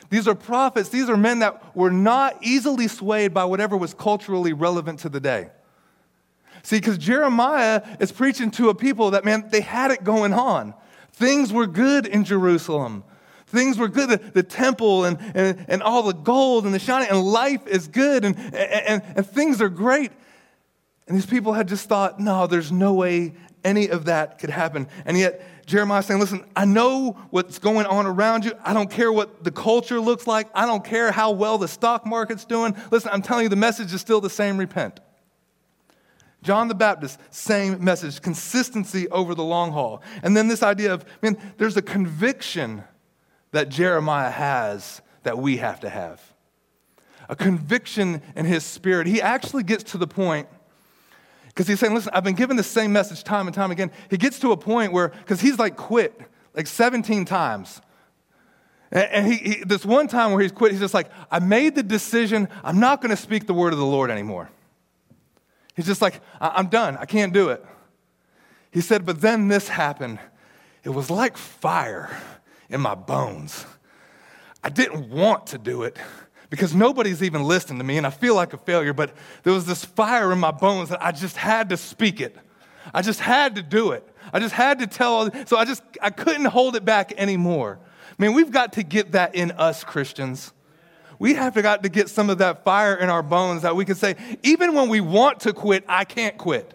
These 0.09 0.29
are 0.29 0.35
prophets, 0.35 0.87
these 0.87 1.09
are 1.09 1.17
men 1.17 1.39
that 1.39 1.75
were 1.75 1.91
not 1.91 2.37
easily 2.41 2.87
swayed 2.87 3.33
by 3.33 3.43
whatever 3.43 3.75
was 3.75 3.93
culturally 3.93 4.53
relevant 4.53 4.99
to 4.99 5.09
the 5.09 5.19
day. 5.19 5.49
See, 6.67 6.79
because 6.79 6.97
Jeremiah 6.97 7.81
is 8.01 8.11
preaching 8.11 8.51
to 8.51 8.67
a 8.67 8.75
people 8.75 9.11
that, 9.11 9.23
man, 9.23 9.47
they 9.51 9.61
had 9.61 9.89
it 9.89 10.03
going 10.03 10.33
on. 10.33 10.73
Things 11.13 11.53
were 11.53 11.65
good 11.65 12.05
in 12.05 12.25
Jerusalem. 12.25 13.05
Things 13.45 13.77
were 13.77 13.87
good, 13.87 14.09
the, 14.09 14.17
the 14.17 14.43
temple 14.43 15.05
and, 15.05 15.17
and, 15.33 15.65
and 15.69 15.81
all 15.81 16.03
the 16.03 16.11
gold 16.11 16.65
and 16.65 16.73
the 16.73 16.79
shining, 16.79 17.07
and 17.07 17.23
life 17.23 17.65
is 17.67 17.87
good, 17.87 18.25
and, 18.25 18.35
and, 18.53 19.01
and 19.15 19.25
things 19.25 19.61
are 19.61 19.69
great. 19.69 20.11
And 21.07 21.15
these 21.15 21.25
people 21.25 21.53
had 21.53 21.69
just 21.69 21.87
thought, 21.87 22.19
no, 22.19 22.47
there's 22.47 22.69
no 22.69 22.93
way 22.95 23.35
any 23.63 23.87
of 23.87 24.03
that 24.03 24.37
could 24.37 24.49
happen. 24.49 24.89
And 25.05 25.17
yet, 25.17 25.65
Jeremiah 25.67 26.03
saying, 26.03 26.19
listen, 26.19 26.43
I 26.53 26.65
know 26.65 27.15
what's 27.29 27.59
going 27.59 27.85
on 27.85 28.05
around 28.05 28.43
you. 28.43 28.51
I 28.61 28.73
don't 28.73 28.91
care 28.91 29.13
what 29.13 29.41
the 29.41 29.51
culture 29.51 30.01
looks 30.01 30.27
like. 30.27 30.49
I 30.53 30.65
don't 30.65 30.83
care 30.83 31.13
how 31.13 31.31
well 31.31 31.57
the 31.57 31.69
stock 31.69 32.05
market's 32.05 32.43
doing. 32.43 32.75
Listen, 32.91 33.11
I'm 33.13 33.21
telling 33.21 33.43
you, 33.43 33.49
the 33.49 33.55
message 33.55 33.93
is 33.93 34.01
still 34.01 34.19
the 34.19 34.29
same 34.29 34.57
repent. 34.57 34.99
John 36.47 36.69
the 36.69 36.75
Baptist, 36.75 37.19
same 37.29 37.83
message, 37.83 38.21
consistency 38.21 39.09
over 39.09 39.35
the 39.35 39.43
long 39.43 39.73
haul. 39.73 40.01
And 40.23 40.35
then 40.35 40.47
this 40.47 40.63
idea 40.63 40.93
of, 40.93 41.03
I 41.03 41.29
mean, 41.29 41.37
there's 41.57 41.75
a 41.75 41.81
conviction 41.81 42.85
that 43.51 43.67
Jeremiah 43.67 44.31
has 44.31 45.01
that 45.23 45.37
we 45.37 45.57
have 45.57 45.81
to 45.81 45.89
have. 45.89 46.21
A 47.27 47.35
conviction 47.35 48.21
in 48.33 48.45
his 48.45 48.63
spirit. 48.63 49.07
He 49.07 49.21
actually 49.21 49.63
gets 49.63 49.83
to 49.91 49.97
the 49.97 50.07
point, 50.07 50.47
because 51.47 51.67
he's 51.67 51.81
saying, 51.81 51.93
listen, 51.93 52.13
I've 52.13 52.23
been 52.23 52.35
given 52.35 52.55
the 52.55 52.63
same 52.63 52.93
message 52.93 53.25
time 53.25 53.47
and 53.47 53.53
time 53.53 53.71
again. 53.71 53.91
He 54.09 54.15
gets 54.15 54.39
to 54.39 54.53
a 54.53 54.57
point 54.57 54.93
where, 54.93 55.09
because 55.09 55.41
he's 55.41 55.59
like 55.59 55.75
quit 55.75 56.17
like 56.55 56.67
17 56.67 57.25
times. 57.25 57.81
And 58.89 59.27
he, 59.27 59.35
he, 59.35 59.63
this 59.65 59.85
one 59.85 60.07
time 60.07 60.31
where 60.31 60.41
he's 60.41 60.53
quit, 60.53 60.71
he's 60.71 60.79
just 60.79 60.93
like, 60.93 61.09
I 61.29 61.39
made 61.39 61.75
the 61.75 61.83
decision, 61.83 62.47
I'm 62.63 62.79
not 62.79 63.01
going 63.01 63.09
to 63.09 63.21
speak 63.21 63.47
the 63.47 63.53
word 63.53 63.73
of 63.73 63.79
the 63.79 63.85
Lord 63.85 64.09
anymore. 64.09 64.49
He's 65.77 65.85
just 65.85 66.01
like, 66.01 66.21
I'm 66.41 66.67
done, 66.67 66.97
I 66.97 67.05
can't 67.05 67.31
do 67.31 67.49
it. 67.49 67.63
He 68.71 68.81
said, 68.81 69.05
but 69.05 69.21
then 69.21 69.47
this 69.47 69.69
happened. 69.69 70.19
It 70.83 70.89
was 70.89 71.11
like 71.11 71.37
fire 71.37 72.09
in 72.67 72.81
my 72.81 72.95
bones. 72.95 73.65
I 74.63 74.69
didn't 74.69 75.09
want 75.09 75.47
to 75.47 75.59
do 75.59 75.83
it 75.83 75.97
because 76.49 76.73
nobody's 76.73 77.21
even 77.21 77.43
listening 77.43 77.77
to 77.77 77.83
me 77.83 77.97
and 77.97 78.07
I 78.07 78.09
feel 78.09 78.33
like 78.33 78.53
a 78.53 78.57
failure, 78.57 78.91
but 78.91 79.13
there 79.43 79.53
was 79.53 79.67
this 79.67 79.85
fire 79.85 80.31
in 80.31 80.39
my 80.39 80.49
bones 80.49 80.89
that 80.89 81.01
I 81.01 81.11
just 81.11 81.37
had 81.37 81.69
to 81.69 81.77
speak 81.77 82.21
it. 82.21 82.35
I 82.91 83.03
just 83.03 83.19
had 83.19 83.55
to 83.55 83.61
do 83.61 83.91
it. 83.91 84.03
I 84.33 84.39
just 84.39 84.55
had 84.55 84.79
to 84.79 84.87
tell, 84.87 85.29
so 85.45 85.57
I 85.57 85.65
just, 85.65 85.83
I 86.01 86.09
couldn't 86.09 86.45
hold 86.45 86.75
it 86.75 86.85
back 86.85 87.13
anymore. 87.17 87.77
I 88.17 88.23
mean, 88.23 88.33
we've 88.33 88.51
got 88.51 88.73
to 88.73 88.83
get 88.83 89.11
that 89.11 89.35
in 89.35 89.51
us, 89.51 89.83
Christians. 89.83 90.53
We 91.19 91.33
have 91.33 91.55
to 91.55 91.61
got 91.61 91.83
to 91.83 91.89
get 91.89 92.09
some 92.09 92.29
of 92.29 92.37
that 92.39 92.63
fire 92.63 92.95
in 92.95 93.09
our 93.09 93.23
bones 93.23 93.63
that 93.63 93.75
we 93.75 93.85
can 93.85 93.95
say, 93.95 94.15
even 94.43 94.73
when 94.73 94.89
we 94.89 95.01
want 95.01 95.41
to 95.41 95.53
quit, 95.53 95.83
I 95.87 96.05
can't 96.05 96.37
quit. 96.37 96.73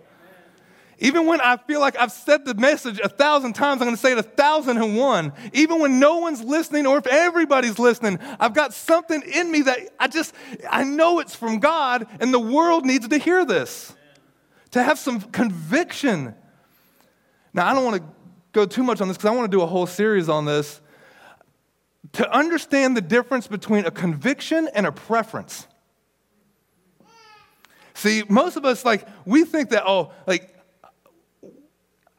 Even 0.99 1.27
when 1.27 1.41
I 1.41 1.57
feel 1.57 1.81
like 1.81 1.99
I've 1.99 2.13
said 2.13 2.45
the 2.45 2.55
message 2.55 3.01
a 3.01 3.09
thousand 3.09 3.55
times, 3.55 3.81
I'm 3.81 3.87
going 3.87 3.97
to 3.97 4.01
say 4.01 4.13
it 4.13 4.19
a 4.19 4.23
thousand 4.23 4.79
and 4.79 4.97
one. 4.97 5.33
Even 5.53 5.81
when 5.81 5.99
no 5.99 6.19
one's 6.19 6.43
listening 6.43 6.87
or 6.87 6.99
if 6.99 7.09
everybody's 7.09 7.81
listening, 7.81 8.21
I've 8.39 8.55
got 8.55 8.73
something 8.73 9.21
in 9.23 9.51
me 9.51 9.63
that 9.63 9.81
I 9.99 10.07
just, 10.07 10.33
I 10.71 10.85
know 10.85 11.19
it's 11.19 11.35
from 11.35 11.59
God 11.59 12.07
and 12.21 12.33
the 12.33 12.39
world 12.39 12.85
needs 12.85 13.09
to 13.09 13.19
hear 13.19 13.45
this. 13.45 13.97
To 14.73 14.83
have 14.83 14.97
some 14.97 15.21
conviction. 15.21 16.37
Now, 17.53 17.67
I 17.67 17.75
don't 17.75 17.85
want 17.85 17.97
to 17.97 18.09
go 18.53 18.65
too 18.65 18.85
much 18.85 19.01
on 19.01 19.09
this 19.09 19.17
because 19.17 19.31
I 19.31 19.35
want 19.35 19.51
to 19.51 19.57
do 19.57 19.63
a 19.63 19.67
whole 19.67 19.89
series 19.89 20.29
on 20.29 20.45
this. 20.45 20.81
To 22.13 22.31
understand 22.31 22.97
the 22.97 23.01
difference 23.01 23.47
between 23.47 23.87
a 23.87 23.91
conviction 23.91 24.69
and 24.75 24.87
a 24.87 24.93
preference. 24.93 25.67
See, 27.95 28.23
most 28.29 28.57
of 28.57 28.65
us, 28.65 28.85
like, 28.85 29.07
we 29.25 29.45
think 29.45 29.71
that, 29.71 29.85
oh, 29.87 30.13
like, 30.27 30.55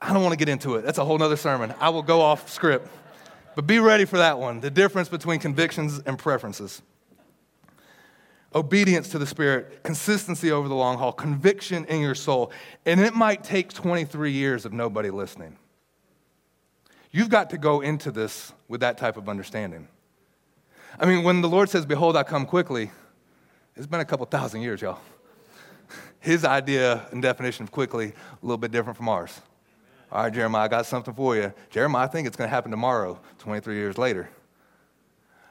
I 0.02 0.14
don't 0.14 0.22
want 0.22 0.34
to 0.34 0.38
get 0.38 0.50
into 0.50 0.76
it. 0.76 0.82
That's 0.84 0.98
a 0.98 1.06
whole 1.06 1.22
other 1.22 1.38
sermon. 1.38 1.74
I 1.80 1.90
will 1.90 2.04
go 2.04 2.22
off 2.22 2.50
script. 2.50 2.88
But 3.56 3.68
be 3.68 3.80
ready 3.80 4.06
for 4.06 4.18
that 4.18 4.40
one 4.40 4.60
the 4.60 4.72
difference 4.72 5.10
between 5.10 5.40
convictions 5.40 6.02
and 6.06 6.18
preferences. 6.18 6.82
Obedience 8.56 9.10
to 9.10 9.20
the 9.20 9.26
Spirit, 9.26 9.84
consistency 9.84 10.52
over 10.52 10.68
the 10.68 10.76
long 10.76 10.98
haul, 10.98 11.12
conviction 11.12 11.86
in 11.86 12.02
your 12.02 12.14
soul. 12.14 12.52
And 12.86 13.00
it 13.00 13.16
might 13.16 13.44
take 13.44 13.74
23 13.74 14.32
years 14.32 14.66
of 14.66 14.74
nobody 14.74 15.10
listening. 15.10 15.58
You've 17.14 17.30
got 17.30 17.52
to 17.52 17.60
go 17.60 17.82
into 17.82 18.12
this 18.12 18.52
with 18.68 18.82
that 18.82 18.98
type 18.98 19.18
of 19.18 19.30
understanding. 19.30 19.88
I 21.00 21.06
mean, 21.06 21.24
when 21.24 21.42
the 21.42 21.48
Lord 21.48 21.70
says, 21.70 21.86
Behold, 21.86 22.18
I 22.18 22.24
come 22.24 22.48
quickly, 22.48 22.90
it's 23.76 23.86
been 23.86 24.00
a 24.00 24.06
couple 24.06 24.26
thousand 24.26 24.62
years, 24.62 24.82
y'all. 24.82 25.00
His 26.20 26.44
idea 26.44 27.06
and 27.12 27.22
definition 27.22 27.64
of 27.64 27.72
quickly, 27.72 28.08
a 28.08 28.46
little 28.46 28.58
bit 28.58 28.72
different 28.72 28.98
from 28.98 29.10
ours. 29.10 29.42
All 30.12 30.24
right, 30.24 30.34
Jeremiah, 30.34 30.66
I 30.66 30.68
got 30.68 30.88
something 30.88 31.14
for 31.14 31.36
you. 31.36 31.54
Jeremiah, 31.70 32.06
I 32.06 32.08
think 32.08 32.28
it's 32.28 32.36
going 32.36 32.50
to 32.50 32.54
happen 32.54 32.72
tomorrow, 32.72 33.20
23 33.40 33.76
years 33.76 33.98
later. 33.98 34.30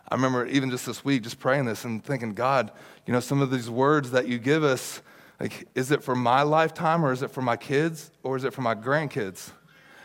I 0.09 0.16
remember 0.16 0.47
even 0.47 0.69
just 0.69 0.85
this 0.85 1.04
week, 1.04 1.23
just 1.23 1.38
praying 1.38 1.66
this 1.66 1.85
and 1.85 2.04
thinking, 2.04 2.35
God, 2.35 2.73
you 3.07 3.12
know, 3.12 3.21
some 3.21 3.40
of 3.40 3.52
these 3.52 3.71
words 3.71 4.11
that 4.11 4.26
you 4.26 4.38
give 4.38 4.64
us, 4.64 5.00
like, 5.38 5.69
is 5.76 5.92
it 5.92 6.02
for 6.02 6.16
my 6.16 6.42
lifetime 6.42 7.04
or 7.04 7.12
is 7.12 7.23
it 7.23 7.31
for 7.31 7.42
my 7.42 7.57
kids 7.57 8.11
or 8.25 8.37
is 8.37 8.42
it 8.42 8.52
for 8.52 8.62
my 8.62 8.75
grandkids? 8.75 9.52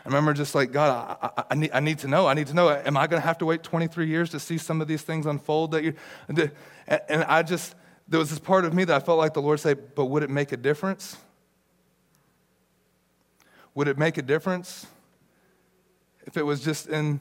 Remember 0.08 0.32
just 0.32 0.54
like, 0.54 0.72
God, 0.72 1.18
I, 1.20 1.28
I, 1.36 1.44
I, 1.50 1.54
need, 1.54 1.70
I 1.72 1.80
need 1.80 1.98
to 2.00 2.08
know. 2.08 2.26
I 2.26 2.34
need 2.34 2.46
to 2.48 2.54
know. 2.54 2.70
Am 2.70 2.96
I 2.96 3.06
going 3.06 3.20
to 3.20 3.26
have 3.26 3.38
to 3.38 3.46
wait 3.46 3.62
23 3.62 4.06
years 4.06 4.30
to 4.30 4.40
see 4.40 4.58
some 4.58 4.80
of 4.80 4.88
these 4.88 5.02
things 5.02 5.26
unfold? 5.26 5.72
That 5.72 5.84
you, 5.84 5.94
and 6.28 7.24
I 7.24 7.42
just, 7.42 7.74
there 8.08 8.18
was 8.18 8.30
this 8.30 8.38
part 8.38 8.64
of 8.64 8.74
me 8.74 8.84
that 8.84 8.94
I 8.96 9.04
felt 9.04 9.18
like 9.18 9.34
the 9.34 9.42
Lord 9.42 9.60
said, 9.60 9.94
but 9.94 10.06
would 10.06 10.22
it 10.22 10.30
make 10.30 10.52
a 10.52 10.56
difference? 10.56 11.16
Would 13.74 13.88
it 13.88 13.98
make 13.98 14.18
a 14.18 14.22
difference 14.22 14.86
if 16.26 16.36
it 16.36 16.42
was 16.42 16.60
just 16.60 16.88
in, 16.88 17.20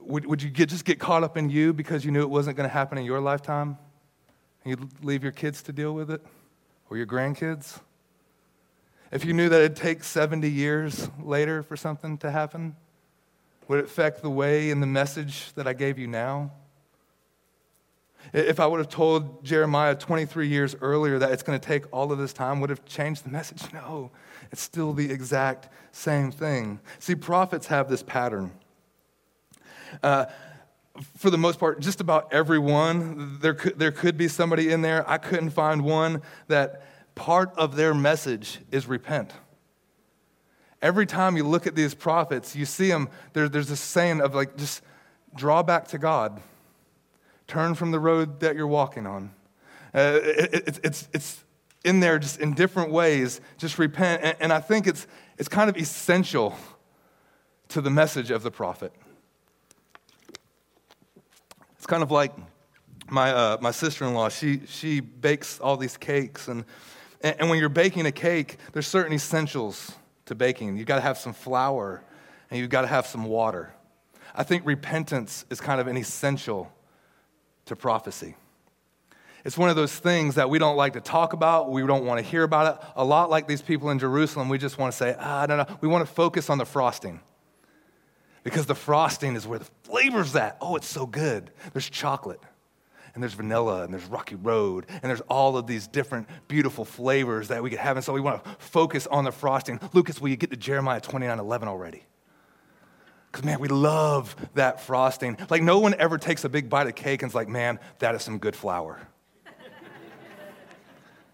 would, 0.00 0.26
would 0.26 0.42
you 0.42 0.50
get, 0.50 0.68
just 0.68 0.84
get 0.84 0.98
caught 0.98 1.22
up 1.22 1.36
in 1.36 1.50
you 1.50 1.72
because 1.72 2.04
you 2.04 2.10
knew 2.10 2.22
it 2.22 2.30
wasn't 2.30 2.56
going 2.56 2.68
to 2.68 2.72
happen 2.72 2.98
in 2.98 3.04
your 3.04 3.20
lifetime? 3.20 3.78
And 4.64 4.70
you'd 4.70 5.04
leave 5.04 5.22
your 5.22 5.32
kids 5.32 5.62
to 5.64 5.72
deal 5.72 5.94
with 5.94 6.10
it 6.10 6.24
or 6.90 6.96
your 6.96 7.06
grandkids? 7.06 7.80
If 9.12 9.26
you 9.26 9.34
knew 9.34 9.50
that 9.50 9.60
it'd 9.60 9.76
take 9.76 10.02
70 10.02 10.50
years 10.50 11.10
later 11.22 11.62
for 11.62 11.76
something 11.76 12.16
to 12.18 12.30
happen, 12.30 12.74
would 13.68 13.80
it 13.80 13.84
affect 13.84 14.22
the 14.22 14.30
way 14.30 14.70
and 14.70 14.82
the 14.82 14.86
message 14.86 15.52
that 15.52 15.68
I 15.68 15.74
gave 15.74 15.98
you 15.98 16.06
now? 16.06 16.50
If 18.32 18.58
I 18.58 18.66
would 18.66 18.78
have 18.78 18.88
told 18.88 19.44
Jeremiah 19.44 19.94
23 19.94 20.48
years 20.48 20.74
earlier 20.80 21.18
that 21.18 21.30
it's 21.30 21.42
going 21.42 21.60
to 21.60 21.66
take 21.66 21.84
all 21.92 22.10
of 22.10 22.16
this 22.16 22.32
time, 22.32 22.60
would 22.60 22.70
have 22.70 22.86
changed 22.86 23.26
the 23.26 23.28
message? 23.28 23.70
No, 23.74 24.10
it's 24.50 24.62
still 24.62 24.94
the 24.94 25.10
exact 25.12 25.68
same 25.90 26.30
thing. 26.30 26.80
See, 26.98 27.14
prophets 27.14 27.66
have 27.66 27.90
this 27.90 28.02
pattern. 28.02 28.50
Uh, 30.02 30.24
for 31.18 31.28
the 31.28 31.36
most 31.36 31.58
part, 31.58 31.80
just 31.80 32.00
about 32.00 32.32
everyone, 32.32 33.38
there 33.42 33.54
could, 33.54 33.78
there 33.78 33.92
could 33.92 34.16
be 34.16 34.28
somebody 34.28 34.70
in 34.70 34.80
there. 34.80 35.08
I 35.08 35.18
couldn't 35.18 35.50
find 35.50 35.84
one 35.84 36.22
that 36.48 36.86
part 37.14 37.52
of 37.56 37.76
their 37.76 37.94
message 37.94 38.60
is 38.70 38.86
repent. 38.86 39.32
Every 40.80 41.06
time 41.06 41.36
you 41.36 41.46
look 41.46 41.66
at 41.66 41.74
these 41.74 41.94
prophets, 41.94 42.56
you 42.56 42.64
see 42.64 42.88
them, 42.88 43.08
there, 43.34 43.48
there's 43.48 43.68
this 43.68 43.80
saying 43.80 44.20
of 44.20 44.34
like, 44.34 44.56
just 44.56 44.82
draw 45.34 45.62
back 45.62 45.88
to 45.88 45.98
God, 45.98 46.40
turn 47.46 47.74
from 47.74 47.92
the 47.92 48.00
road 48.00 48.40
that 48.40 48.56
you're 48.56 48.66
walking 48.66 49.06
on. 49.06 49.30
Uh, 49.94 50.18
it, 50.22 50.54
it, 50.54 50.80
it's, 50.82 51.08
it's 51.12 51.44
in 51.84 52.00
there 52.00 52.18
just 52.18 52.40
in 52.40 52.54
different 52.54 52.90
ways, 52.90 53.40
just 53.58 53.78
repent. 53.78 54.22
And, 54.22 54.36
and 54.40 54.52
I 54.52 54.60
think 54.60 54.86
it's, 54.86 55.06
it's 55.38 55.48
kind 55.48 55.70
of 55.70 55.76
essential 55.76 56.56
to 57.68 57.80
the 57.80 57.90
message 57.90 58.30
of 58.30 58.42
the 58.42 58.50
prophet. 58.50 58.92
It's 61.76 61.86
kind 61.86 62.02
of 62.02 62.10
like 62.10 62.32
my, 63.08 63.30
uh, 63.30 63.58
my 63.60 63.70
sister 63.70 64.04
in 64.04 64.14
law, 64.14 64.28
she, 64.28 64.62
she 64.66 65.00
bakes 65.00 65.60
all 65.60 65.76
these 65.76 65.96
cakes, 65.96 66.48
and 66.48 66.64
and, 67.22 67.48
when 67.48 67.58
you're 67.58 67.68
baking 67.68 68.06
a 68.06 68.12
cake, 68.12 68.56
there's 68.72 68.86
certain 68.86 69.12
essentials 69.12 69.92
to 70.26 70.34
baking. 70.34 70.76
You've 70.76 70.86
got 70.86 70.96
to 70.96 71.02
have 71.02 71.18
some 71.18 71.32
flour 71.32 72.02
and 72.50 72.58
you've 72.58 72.70
got 72.70 72.82
to 72.82 72.86
have 72.86 73.06
some 73.06 73.24
water. 73.24 73.72
I 74.34 74.42
think 74.42 74.66
repentance 74.66 75.44
is 75.50 75.60
kind 75.60 75.80
of 75.80 75.86
an 75.86 75.96
essential 75.96 76.72
to 77.66 77.76
prophecy. 77.76 78.36
It's 79.44 79.58
one 79.58 79.70
of 79.70 79.76
those 79.76 79.96
things 79.96 80.36
that 80.36 80.50
we 80.50 80.58
don't 80.58 80.76
like 80.76 80.92
to 80.92 81.00
talk 81.00 81.32
about. 81.32 81.70
We 81.70 81.84
don't 81.86 82.04
want 82.04 82.18
to 82.18 82.24
hear 82.24 82.44
about 82.44 82.74
it. 82.74 82.88
A 82.96 83.04
lot 83.04 83.28
like 83.30 83.48
these 83.48 83.62
people 83.62 83.90
in 83.90 83.98
Jerusalem, 83.98 84.48
we 84.48 84.58
just 84.58 84.78
want 84.78 84.92
to 84.92 84.96
say, 84.96 85.16
ah, 85.18 85.46
don't 85.46 85.58
know. 85.58 85.78
We 85.80 85.88
want 85.88 86.06
to 86.06 86.12
focus 86.12 86.48
on 86.48 86.58
the 86.58 86.64
frosting 86.64 87.20
because 88.44 88.66
the 88.66 88.74
frosting 88.74 89.34
is 89.34 89.46
where 89.46 89.58
the 89.58 89.68
flavor's 89.82 90.34
at. 90.36 90.56
Oh, 90.60 90.76
it's 90.76 90.86
so 90.86 91.06
good. 91.06 91.50
There's 91.72 91.90
chocolate 91.90 92.40
and 93.14 93.22
there's 93.22 93.34
vanilla 93.34 93.84
and 93.84 93.92
there's 93.92 94.04
rocky 94.04 94.34
road 94.36 94.86
and 94.88 95.02
there's 95.02 95.20
all 95.22 95.56
of 95.56 95.66
these 95.66 95.86
different 95.86 96.28
beautiful 96.48 96.84
flavors 96.84 97.48
that 97.48 97.62
we 97.62 97.70
could 97.70 97.78
have. 97.78 97.96
And 97.96 98.04
so 98.04 98.12
we 98.12 98.20
want 98.20 98.42
to 98.42 98.50
focus 98.58 99.06
on 99.06 99.24
the 99.24 99.32
frosting. 99.32 99.80
Lucas 99.92 100.20
will 100.20 100.28
you 100.28 100.36
get 100.36 100.50
to 100.50 100.56
jeremiah 100.56 101.00
29 101.00 101.38
11 101.38 101.68
already? 101.68 102.04
Because 103.30 103.44
man 103.44 103.60
we 103.60 103.68
love 103.68 104.34
that 104.54 104.80
frosting. 104.80 105.36
Like 105.50 105.62
no 105.62 105.78
one 105.78 105.94
ever 105.98 106.18
takes 106.18 106.44
a 106.44 106.48
big 106.48 106.70
bite 106.70 106.86
of 106.86 106.94
cake 106.94 107.22
and 107.22 107.30
is 107.30 107.34
like 107.34 107.48
man 107.48 107.78
that 107.98 108.14
is 108.14 108.22
some 108.22 108.38
good 108.38 108.56
flour. 108.56 109.00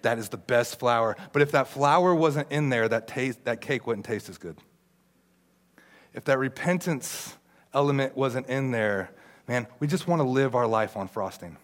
That 0.03 0.19
is 0.19 0.29
the 0.29 0.37
best 0.37 0.79
flour. 0.79 1.17
But 1.33 1.43
if 1.43 1.51
that 1.51 1.67
flour 1.67 2.15
wasn't 2.15 2.53
in 2.53 2.69
there 2.69 2.89
that, 2.89 3.09
taste, 3.09 3.45
that 3.47 3.61
cake 3.61 3.85
wouldn't 3.85 4.07
taste 4.07 4.29
as 4.29 4.39
good. 4.39 4.57
If 6.15 6.25
that 6.27 6.39
repentance 6.39 7.37
element 7.75 8.17
wasn't 8.17 8.47
in 8.47 8.71
there 8.71 9.11
man 9.47 9.67
we 9.81 9.87
just 9.87 10.07
want 10.07 10.21
to 10.21 10.29
live 10.29 10.55
our 10.55 10.67
life 10.67 10.97
on 10.97 11.09
frosting 11.09 11.57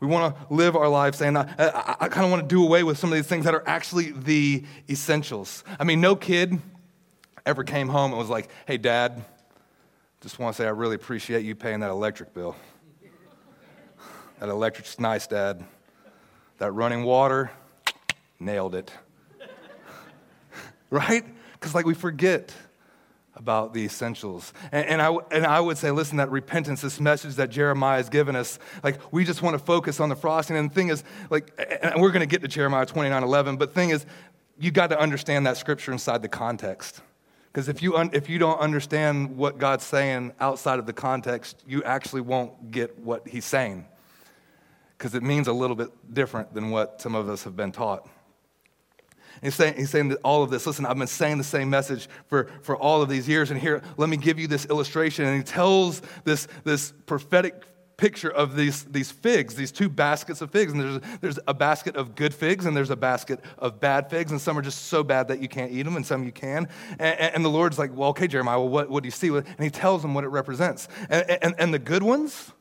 we 0.00 0.06
want 0.06 0.36
to 0.36 0.54
live 0.54 0.76
our 0.76 0.88
lives 0.88 1.18
saying, 1.18 1.36
I, 1.36 1.42
I, 1.58 1.96
I 2.00 2.08
kind 2.08 2.24
of 2.24 2.30
want 2.30 2.42
to 2.42 2.48
do 2.48 2.62
away 2.62 2.84
with 2.84 2.98
some 2.98 3.10
of 3.10 3.16
these 3.16 3.26
things 3.26 3.44
that 3.44 3.54
are 3.54 3.64
actually 3.66 4.12
the 4.12 4.64
essentials. 4.88 5.64
I 5.78 5.84
mean, 5.84 6.00
no 6.00 6.14
kid 6.14 6.58
ever 7.44 7.64
came 7.64 7.88
home 7.88 8.12
and 8.12 8.18
was 8.18 8.28
like, 8.28 8.48
hey, 8.66 8.76
dad, 8.76 9.24
just 10.20 10.38
want 10.38 10.54
to 10.54 10.62
say 10.62 10.66
I 10.66 10.70
really 10.70 10.94
appreciate 10.94 11.44
you 11.44 11.54
paying 11.54 11.80
that 11.80 11.90
electric 11.90 12.32
bill. 12.32 12.54
that 14.38 14.48
electric's 14.48 15.00
nice, 15.00 15.26
dad. 15.26 15.64
That 16.58 16.72
running 16.72 17.04
water, 17.04 17.50
nailed 18.38 18.74
it. 18.74 18.92
right? 20.90 21.24
Because, 21.52 21.74
like, 21.74 21.86
we 21.86 21.94
forget 21.94 22.54
about 23.38 23.74
the 23.74 23.84
essentials. 23.84 24.52
And, 24.72 24.86
and, 24.86 25.02
I, 25.02 25.14
and 25.30 25.46
I 25.46 25.60
would 25.60 25.78
say, 25.78 25.90
listen, 25.90 26.18
that 26.18 26.30
repentance, 26.30 26.80
this 26.80 27.00
message 27.00 27.36
that 27.36 27.50
Jeremiah 27.50 27.98
has 27.98 28.08
given 28.08 28.36
us, 28.36 28.58
like, 28.82 29.12
we 29.12 29.24
just 29.24 29.42
want 29.42 29.54
to 29.54 29.58
focus 29.58 30.00
on 30.00 30.08
the 30.08 30.16
frosting. 30.16 30.56
And 30.56 30.70
the 30.70 30.74
thing 30.74 30.88
is, 30.88 31.04
like, 31.30 31.52
and 31.82 32.00
we're 32.00 32.10
going 32.10 32.20
to 32.20 32.26
get 32.26 32.42
to 32.42 32.48
Jeremiah 32.48 32.86
29 32.86 33.22
11, 33.22 33.56
but 33.56 33.74
thing 33.74 33.90
is, 33.90 34.04
you 34.58 34.70
got 34.70 34.88
to 34.88 34.98
understand 34.98 35.46
that 35.46 35.56
scripture 35.56 35.92
inside 35.92 36.22
the 36.22 36.28
context. 36.28 37.00
Because 37.52 37.68
if 37.68 37.82
you, 37.82 37.96
if 38.12 38.28
you 38.28 38.38
don't 38.38 38.58
understand 38.58 39.36
what 39.36 39.58
God's 39.58 39.84
saying 39.84 40.32
outside 40.40 40.78
of 40.78 40.86
the 40.86 40.92
context, 40.92 41.62
you 41.66 41.82
actually 41.82 42.20
won't 42.20 42.70
get 42.70 42.98
what 42.98 43.26
he's 43.26 43.44
saying. 43.44 43.86
Because 44.96 45.14
it 45.14 45.22
means 45.22 45.46
a 45.46 45.52
little 45.52 45.76
bit 45.76 45.90
different 46.12 46.52
than 46.54 46.70
what 46.70 47.00
some 47.00 47.14
of 47.14 47.28
us 47.28 47.44
have 47.44 47.56
been 47.56 47.72
taught. 47.72 48.08
He's 49.42 49.54
saying, 49.54 49.74
he's 49.76 49.90
saying 49.90 50.14
all 50.24 50.42
of 50.42 50.50
this. 50.50 50.66
Listen, 50.66 50.84
I've 50.86 50.98
been 50.98 51.06
saying 51.06 51.38
the 51.38 51.44
same 51.44 51.70
message 51.70 52.08
for, 52.26 52.50
for 52.62 52.76
all 52.76 53.02
of 53.02 53.08
these 53.08 53.28
years, 53.28 53.50
and 53.50 53.60
here, 53.60 53.82
let 53.96 54.08
me 54.08 54.16
give 54.16 54.38
you 54.38 54.48
this 54.48 54.66
illustration. 54.66 55.24
And 55.26 55.36
he 55.36 55.42
tells 55.42 56.02
this, 56.24 56.48
this 56.64 56.92
prophetic 57.06 57.62
picture 57.96 58.30
of 58.30 58.54
these, 58.54 58.84
these 58.84 59.10
figs, 59.10 59.56
these 59.56 59.72
two 59.72 59.88
baskets 59.88 60.40
of 60.40 60.50
figs. 60.50 60.72
And 60.72 60.80
there's, 60.80 61.00
there's 61.20 61.38
a 61.46 61.52
basket 61.52 61.96
of 61.96 62.14
good 62.14 62.32
figs, 62.32 62.64
and 62.64 62.76
there's 62.76 62.90
a 62.90 62.96
basket 62.96 63.40
of 63.58 63.80
bad 63.80 64.08
figs, 64.08 64.30
and 64.30 64.40
some 64.40 64.56
are 64.56 64.62
just 64.62 64.86
so 64.86 65.02
bad 65.02 65.28
that 65.28 65.40
you 65.40 65.48
can't 65.48 65.72
eat 65.72 65.82
them, 65.82 65.96
and 65.96 66.06
some 66.06 66.24
you 66.24 66.32
can. 66.32 66.68
And, 66.98 67.18
and 67.34 67.44
the 67.44 67.50
Lord's 67.50 67.78
like, 67.78 67.90
well, 67.94 68.10
okay, 68.10 68.28
Jeremiah, 68.28 68.58
well, 68.58 68.68
what, 68.68 68.88
what 68.88 69.02
do 69.02 69.08
you 69.08 69.12
see? 69.12 69.28
And 69.28 69.44
he 69.60 69.70
tells 69.70 70.02
them 70.02 70.14
what 70.14 70.24
it 70.24 70.28
represents. 70.28 70.88
And, 71.10 71.28
and, 71.42 71.54
and 71.58 71.74
the 71.74 71.78
good 71.78 72.02
ones, 72.02 72.52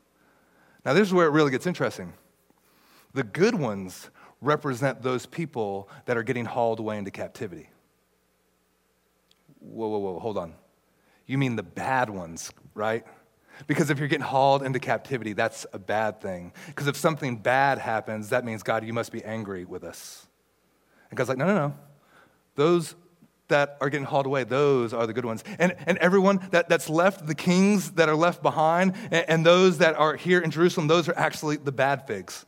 now 0.84 0.94
this 0.94 1.08
is 1.08 1.14
where 1.14 1.28
it 1.28 1.32
really 1.32 1.52
gets 1.52 1.68
interesting. 1.68 2.14
The 3.14 3.24
good 3.24 3.56
ones 3.56 4.10
represent 4.42 5.02
those 5.02 5.26
people 5.26 5.90
that 6.06 6.18
are 6.18 6.24
getting 6.24 6.46
hauled 6.46 6.80
away 6.80 6.98
into 6.98 7.12
captivity. 7.12 7.70
Whoa, 9.60 9.88
whoa, 9.88 9.98
whoa, 9.98 10.20
hold 10.20 10.38
on. 10.38 10.54
You 11.26 11.38
mean 11.38 11.56
the 11.56 11.64
bad 11.64 12.10
ones, 12.10 12.52
right? 12.74 13.06
Because 13.66 13.90
if 13.90 13.98
you're 13.98 14.08
getting 14.08 14.24
hauled 14.24 14.64
into 14.64 14.80
captivity, 14.80 15.34
that's 15.34 15.66
a 15.74 15.80
bad 15.80 16.22
thing. 16.22 16.54
Because 16.68 16.88
if 16.88 16.96
something 16.96 17.38
bad 17.38 17.80
happens, 17.80 18.30
that 18.30 18.46
means, 18.46 18.62
God, 18.62 18.86
you 18.86 18.94
must 18.94 19.12
be 19.12 19.24
angry 19.24 19.66
with 19.66 19.84
us. 19.84 20.28
And 21.10 21.18
God's 21.18 21.30
like, 21.30 21.38
no, 21.38 21.48
no, 21.48 21.56
no. 21.56 21.76
Those 22.56 22.96
that 23.48 23.78
are 23.82 23.90
getting 23.90 24.06
hauled 24.06 24.26
away, 24.26 24.44
those 24.44 24.94
are 24.94 25.08
the 25.08 25.14
good 25.14 25.26
ones. 25.26 25.44
And, 25.58 25.76
and 25.86 25.98
everyone 26.00 26.48
that, 26.52 26.70
that's 26.70 26.90
left, 26.90 27.26
the 27.26 27.36
kings 27.36 27.92
that 27.92 28.10
are 28.10 28.16
left 28.16 28.44
behind, 28.44 28.94
and, 29.10 29.26
and 29.30 29.46
those 29.46 29.80
that 29.80 29.96
are 29.96 30.16
here 30.16 30.40
in 30.40 30.52
Jerusalem, 30.52 30.88
those 30.88 31.10
are 31.10 31.18
actually 31.18 31.58
the 31.58 31.72
bad 31.72 32.06
figs. 32.06 32.46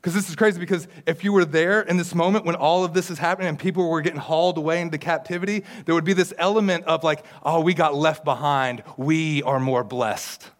Because 0.00 0.14
this 0.14 0.30
is 0.30 0.36
crazy 0.36 0.58
because 0.58 0.88
if 1.06 1.24
you 1.24 1.32
were 1.32 1.44
there 1.44 1.82
in 1.82 1.98
this 1.98 2.14
moment 2.14 2.46
when 2.46 2.54
all 2.54 2.84
of 2.84 2.94
this 2.94 3.10
is 3.10 3.18
happening 3.18 3.48
and 3.48 3.58
people 3.58 3.86
were 3.86 4.00
getting 4.00 4.18
hauled 4.18 4.56
away 4.56 4.80
into 4.80 4.96
captivity, 4.96 5.62
there 5.84 5.94
would 5.94 6.04
be 6.04 6.14
this 6.14 6.32
element 6.38 6.84
of 6.84 7.04
like, 7.04 7.22
oh, 7.42 7.60
we 7.60 7.74
got 7.74 7.94
left 7.94 8.24
behind. 8.24 8.82
We 8.96 9.42
are 9.42 9.60
more 9.60 9.84
blessed. 9.84 10.50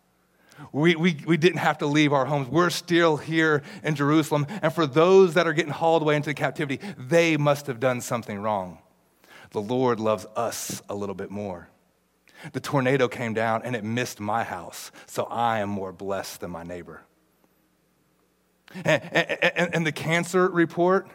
We, 0.73 0.95
we, 0.95 1.23
we 1.27 1.39
didn't 1.39 1.61
have 1.61 1.79
to 1.79 1.87
leave 1.87 2.13
our 2.13 2.27
homes. 2.27 2.49
We're 2.49 2.69
still 2.69 3.17
here 3.17 3.63
in 3.83 3.95
Jerusalem. 3.95 4.47
And 4.61 4.75
for 4.75 4.87
those 4.87 5.33
that 5.35 5.47
are 5.47 5.55
getting 5.55 5.73
hauled 5.73 6.03
away 6.03 6.17
into 6.17 6.35
captivity, 6.35 6.79
they 6.99 7.39
must 7.39 7.67
have 7.67 7.81
done 7.81 8.03
something 8.03 8.41
wrong. 8.41 8.79
The 9.53 9.63
Lord 9.63 10.01
loves 10.01 10.27
us 10.37 10.83
a 10.91 10.95
little 10.95 11.15
bit 11.15 11.31
more. 11.31 11.71
The 12.53 12.61
tornado 12.61 13.09
came 13.09 13.33
down 13.33 13.63
and 13.65 13.75
it 13.75 13.85
missed 13.85 14.21
my 14.21 14.45
house, 14.45 14.93
so 15.07 15.25
I 15.25 15.61
am 15.61 15.71
more 15.71 15.93
blessed 15.93 16.41
than 16.41 16.51
my 16.51 16.63
neighbor. 16.63 17.03
And, 18.75 19.03
and, 19.13 19.75
and 19.75 19.87
the 19.87 19.93
cancer 19.93 20.49
report, 20.49 21.09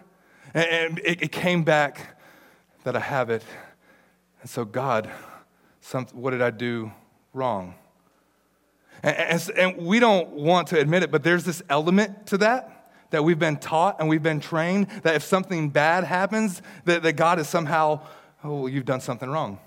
and 0.53 0.99
it, 0.99 1.23
it, 1.23 1.31
came 1.31 1.63
back 1.63 2.19
that 2.83 2.95
I 2.95 2.99
have 2.99 3.29
it. 3.29 3.43
And 4.41 4.49
so, 4.49 4.65
God, 4.65 5.09
some, 5.79 6.05
what 6.07 6.31
did 6.31 6.41
I 6.41 6.51
do 6.51 6.91
wrong? 7.33 7.75
And, 9.03 9.51
and, 9.55 9.77
we 9.77 9.99
don't 9.99 10.29
want 10.31 10.67
to 10.69 10.79
admit 10.79 11.03
it, 11.03 11.11
but 11.11 11.23
there's 11.23 11.43
this 11.43 11.61
element 11.69 12.27
to 12.27 12.37
that 12.39 12.71
that 13.11 13.23
we've 13.23 13.39
been 13.39 13.57
taught 13.57 13.97
and 13.99 14.09
we've 14.09 14.23
been 14.23 14.39
trained 14.39 14.87
that 15.03 15.15
if 15.15 15.23
something 15.23 15.69
bad 15.69 16.03
happens, 16.03 16.61
that, 16.85 17.03
that 17.03 17.13
God 17.13 17.39
is 17.39 17.47
somehow 17.47 18.01
oh, 18.45 18.67
you've 18.67 18.85
done 18.85 19.01
something 19.01 19.29
wrong. 19.29 19.59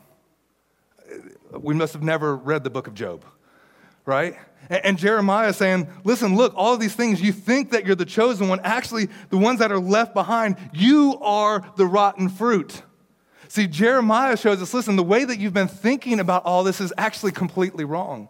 We 1.52 1.74
must 1.74 1.92
have 1.94 2.02
never 2.02 2.36
read 2.36 2.64
the 2.64 2.70
book 2.70 2.86
of 2.86 2.94
Job, 2.94 3.24
right? 4.04 4.36
And, 4.70 4.98
Jeremiah 4.98 5.54
saying, 5.54 5.88
listen, 6.04 6.36
look, 6.36 6.52
all 6.54 6.76
these 6.76 6.94
things, 6.94 7.22
you 7.22 7.32
think 7.32 7.70
that 7.70 7.86
you're 7.86 7.96
the 7.96 8.04
chosen 8.04 8.48
one. 8.48 8.60
Actually, 8.64 9.08
the 9.30 9.38
ones 9.38 9.60
that 9.60 9.72
are 9.72 9.78
left 9.78 10.12
behind, 10.12 10.56
you 10.74 11.18
are 11.22 11.64
the 11.76 11.86
rotten 11.86 12.28
fruit. 12.28 12.82
See, 13.48 13.66
Jeremiah 13.66 14.36
shows 14.36 14.60
us 14.60 14.74
listen, 14.74 14.96
the 14.96 15.02
way 15.02 15.24
that 15.24 15.38
you've 15.38 15.54
been 15.54 15.68
thinking 15.68 16.20
about 16.20 16.44
all 16.44 16.64
this 16.64 16.82
is 16.82 16.92
actually 16.98 17.32
completely 17.32 17.84
wrong. 17.84 18.28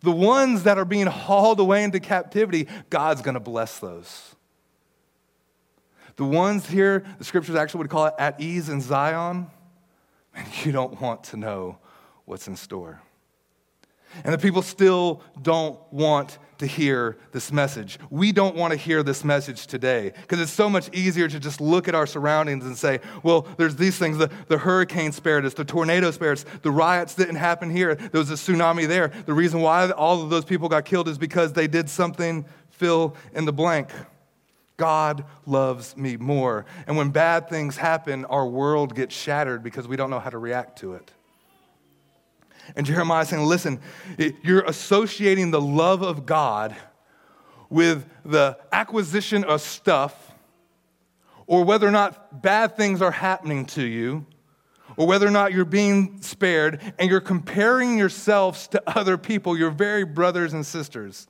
The 0.00 0.10
ones 0.10 0.62
that 0.62 0.78
are 0.78 0.86
being 0.86 1.06
hauled 1.06 1.60
away 1.60 1.84
into 1.84 2.00
captivity, 2.00 2.66
God's 2.88 3.20
going 3.20 3.34
to 3.34 3.40
bless 3.40 3.78
those. 3.80 4.34
The 6.16 6.24
ones 6.24 6.66
here, 6.66 7.04
the 7.18 7.24
scriptures 7.24 7.54
actually 7.54 7.78
would 7.78 7.90
call 7.90 8.06
it 8.06 8.14
at 8.18 8.40
ease 8.40 8.70
in 8.70 8.80
Zion, 8.80 9.48
and 10.34 10.64
you 10.64 10.72
don't 10.72 10.98
want 11.00 11.24
to 11.24 11.36
know 11.36 11.78
what's 12.24 12.48
in 12.48 12.56
store. 12.56 13.02
And 14.24 14.32
the 14.32 14.38
people 14.38 14.62
still 14.62 15.22
don't 15.40 15.80
want 15.92 16.38
to 16.58 16.66
hear 16.66 17.16
this 17.32 17.50
message. 17.50 17.98
We 18.10 18.32
don't 18.32 18.54
want 18.54 18.72
to 18.72 18.76
hear 18.76 19.02
this 19.02 19.24
message 19.24 19.66
today 19.66 20.12
because 20.20 20.40
it's 20.40 20.52
so 20.52 20.68
much 20.68 20.94
easier 20.94 21.26
to 21.26 21.40
just 21.40 21.60
look 21.60 21.88
at 21.88 21.94
our 21.94 22.06
surroundings 22.06 22.66
and 22.66 22.76
say, 22.76 23.00
well, 23.22 23.48
there's 23.56 23.76
these 23.76 23.98
things. 23.98 24.18
The, 24.18 24.30
the 24.48 24.58
hurricane 24.58 25.12
spared 25.12 25.46
us, 25.46 25.54
the 25.54 25.64
tornado 25.64 26.10
spared 26.10 26.38
us, 26.38 26.44
the 26.62 26.70
riots 26.70 27.14
didn't 27.14 27.36
happen 27.36 27.70
here, 27.70 27.94
there 27.94 28.20
was 28.20 28.30
a 28.30 28.34
tsunami 28.34 28.86
there. 28.86 29.08
The 29.08 29.32
reason 29.32 29.60
why 29.60 29.90
all 29.90 30.22
of 30.22 30.28
those 30.28 30.44
people 30.44 30.68
got 30.68 30.84
killed 30.84 31.08
is 31.08 31.16
because 31.16 31.54
they 31.54 31.66
did 31.66 31.88
something, 31.88 32.44
fill 32.68 33.16
in 33.34 33.46
the 33.46 33.52
blank. 33.52 33.88
God 34.76 35.24
loves 35.46 35.96
me 35.96 36.16
more. 36.16 36.64
And 36.86 36.96
when 36.96 37.10
bad 37.10 37.48
things 37.48 37.76
happen, 37.76 38.24
our 38.26 38.46
world 38.46 38.94
gets 38.94 39.14
shattered 39.14 39.62
because 39.62 39.86
we 39.88 39.96
don't 39.96 40.10
know 40.10 40.20
how 40.20 40.30
to 40.30 40.38
react 40.38 40.78
to 40.80 40.94
it. 40.94 41.10
And 42.76 42.86
Jeremiah 42.86 43.22
is 43.22 43.28
saying, 43.28 43.44
listen, 43.44 43.80
you're 44.42 44.64
associating 44.64 45.50
the 45.50 45.60
love 45.60 46.02
of 46.02 46.26
God 46.26 46.76
with 47.68 48.04
the 48.24 48.58
acquisition 48.72 49.44
of 49.44 49.60
stuff, 49.60 50.32
or 51.46 51.64
whether 51.64 51.86
or 51.86 51.92
not 51.92 52.42
bad 52.42 52.76
things 52.76 53.02
are 53.02 53.10
happening 53.10 53.64
to 53.66 53.82
you, 53.82 54.26
or 54.96 55.06
whether 55.06 55.26
or 55.26 55.30
not 55.30 55.52
you're 55.52 55.64
being 55.64 56.20
spared, 56.20 56.80
and 56.98 57.08
you're 57.10 57.20
comparing 57.20 57.96
yourselves 57.96 58.66
to 58.68 58.82
other 58.86 59.16
people, 59.16 59.56
your 59.56 59.70
very 59.70 60.04
brothers 60.04 60.52
and 60.52 60.66
sisters. 60.66 61.28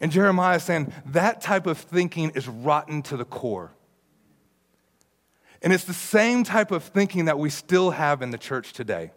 And 0.00 0.10
Jeremiah 0.10 0.56
is 0.56 0.62
saying 0.62 0.92
that 1.06 1.42
type 1.42 1.66
of 1.66 1.76
thinking 1.76 2.30
is 2.30 2.48
rotten 2.48 3.02
to 3.02 3.18
the 3.18 3.26
core. 3.26 3.72
And 5.62 5.74
it's 5.74 5.84
the 5.84 5.92
same 5.92 6.42
type 6.42 6.70
of 6.70 6.84
thinking 6.84 7.26
that 7.26 7.38
we 7.38 7.50
still 7.50 7.90
have 7.90 8.22
in 8.22 8.30
the 8.30 8.38
church 8.38 8.72
today. 8.72 9.10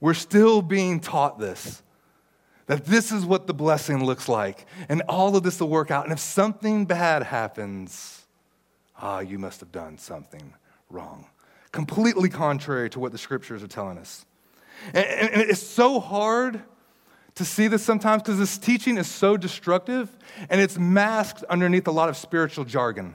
We're 0.00 0.14
still 0.14 0.62
being 0.62 1.00
taught 1.00 1.38
this 1.38 1.82
that 2.66 2.84
this 2.84 3.10
is 3.10 3.24
what 3.24 3.46
the 3.46 3.54
blessing 3.54 4.04
looks 4.04 4.28
like, 4.28 4.66
and 4.90 5.02
all 5.08 5.34
of 5.34 5.42
this 5.42 5.58
will 5.58 5.70
work 5.70 5.90
out. 5.90 6.04
And 6.04 6.12
if 6.12 6.18
something 6.18 6.84
bad 6.84 7.22
happens, 7.22 8.26
ah, 9.00 9.20
you 9.20 9.38
must 9.38 9.60
have 9.60 9.72
done 9.72 9.96
something 9.96 10.52
wrong. 10.90 11.26
Completely 11.72 12.28
contrary 12.28 12.90
to 12.90 13.00
what 13.00 13.10
the 13.10 13.16
scriptures 13.16 13.62
are 13.62 13.68
telling 13.68 13.96
us. 13.96 14.26
And, 14.92 15.06
and 15.06 15.42
it's 15.42 15.62
so 15.62 15.98
hard 15.98 16.60
to 17.36 17.44
see 17.44 17.68
this 17.68 17.82
sometimes 17.82 18.22
because 18.22 18.38
this 18.38 18.58
teaching 18.58 18.98
is 18.98 19.06
so 19.06 19.36
destructive 19.36 20.14
and 20.50 20.60
it's 20.60 20.76
masked 20.76 21.44
underneath 21.44 21.86
a 21.86 21.92
lot 21.92 22.10
of 22.10 22.16
spiritual 22.18 22.64
jargon. 22.64 23.14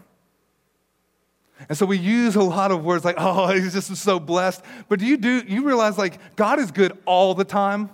And 1.70 1.78
so 1.78 1.86
we 1.86 1.98
use 1.98 2.36
a 2.36 2.42
lot 2.42 2.72
of 2.72 2.84
words 2.84 3.06
like, 3.06 3.16
oh, 3.18 3.48
he's 3.54 3.74
just 3.74 3.96
so 3.96 4.20
blessed. 4.20 4.64
But 4.90 5.00
do 5.00 5.06
you 5.06 5.18
do 5.18 5.44
you 5.48 5.64
realize 5.66 5.98
like 5.98 6.36
God 6.36 6.60
is 6.60 6.72
good 6.72 6.98
all 7.06 7.34
the 7.34 7.46
time? 7.46 7.90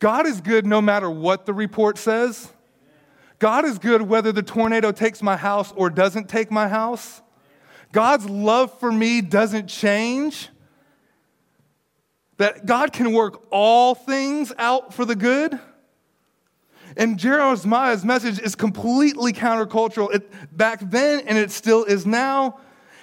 God 0.00 0.26
is 0.26 0.40
good 0.40 0.66
no 0.66 0.80
matter 0.80 1.08
what 1.08 1.46
the 1.46 1.54
report 1.54 1.96
says. 1.96 2.52
God 3.38 3.64
is 3.64 3.78
good 3.78 4.02
whether 4.02 4.32
the 4.32 4.42
tornado 4.42 4.92
takes 4.92 5.22
my 5.22 5.36
house 5.36 5.72
or 5.76 5.90
doesn't 5.90 6.28
take 6.28 6.50
my 6.50 6.68
house. 6.68 7.22
God's 7.92 8.28
love 8.28 8.78
for 8.80 8.90
me 8.90 9.20
doesn't 9.20 9.68
change. 9.68 10.48
That 12.38 12.66
God 12.66 12.92
can 12.92 13.12
work 13.12 13.46
all 13.50 13.94
things 13.94 14.52
out 14.58 14.94
for 14.94 15.04
the 15.04 15.14
good. 15.14 15.58
And 16.96 17.18
Jeremiah's 17.18 18.04
message 18.04 18.38
is 18.38 18.54
completely 18.54 19.32
countercultural 19.32 20.14
it, 20.14 20.56
back 20.56 20.80
then, 20.80 21.24
and 21.26 21.38
it 21.38 21.50
still 21.50 21.84
is 21.84 22.06
now. 22.06 22.60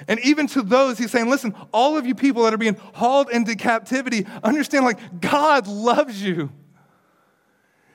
And 0.08 0.20
even 0.22 0.48
to 0.48 0.62
those, 0.62 0.98
he's 0.98 1.12
saying, 1.12 1.30
listen, 1.30 1.54
all 1.74 1.98
of 1.98 2.06
you 2.06 2.16
people 2.16 2.44
that 2.44 2.54
are 2.54 2.58
being 2.58 2.78
hauled 2.94 3.30
into 3.30 3.56
captivity, 3.56 4.26
understand 4.44 4.86
like 4.86 5.22
God 5.22 5.68
loves 5.68 6.22
you. 6.22 6.52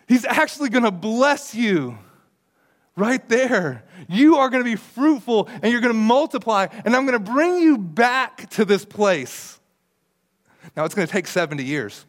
He's 0.06 0.24
actually 0.24 0.68
going 0.68 0.84
to 0.84 0.90
bless 0.90 1.54
you 1.54 1.98
right 2.96 3.26
there. 3.28 3.84
You 4.08 4.36
are 4.36 4.50
going 4.50 4.62
to 4.62 4.70
be 4.70 4.76
fruitful 4.76 5.48
and 5.62 5.72
you're 5.72 5.80
going 5.80 5.94
to 5.94 5.98
multiply, 5.98 6.66
and 6.84 6.94
I'm 6.94 7.06
going 7.06 7.24
to 7.24 7.32
bring 7.32 7.58
you 7.58 7.78
back 7.78 8.50
to 8.50 8.64
this 8.64 8.84
place. 8.84 9.58
Now, 10.76 10.84
it's 10.84 10.94
going 10.94 11.06
to 11.06 11.12
take 11.12 11.26
70 11.26 11.64
years. 11.64 12.04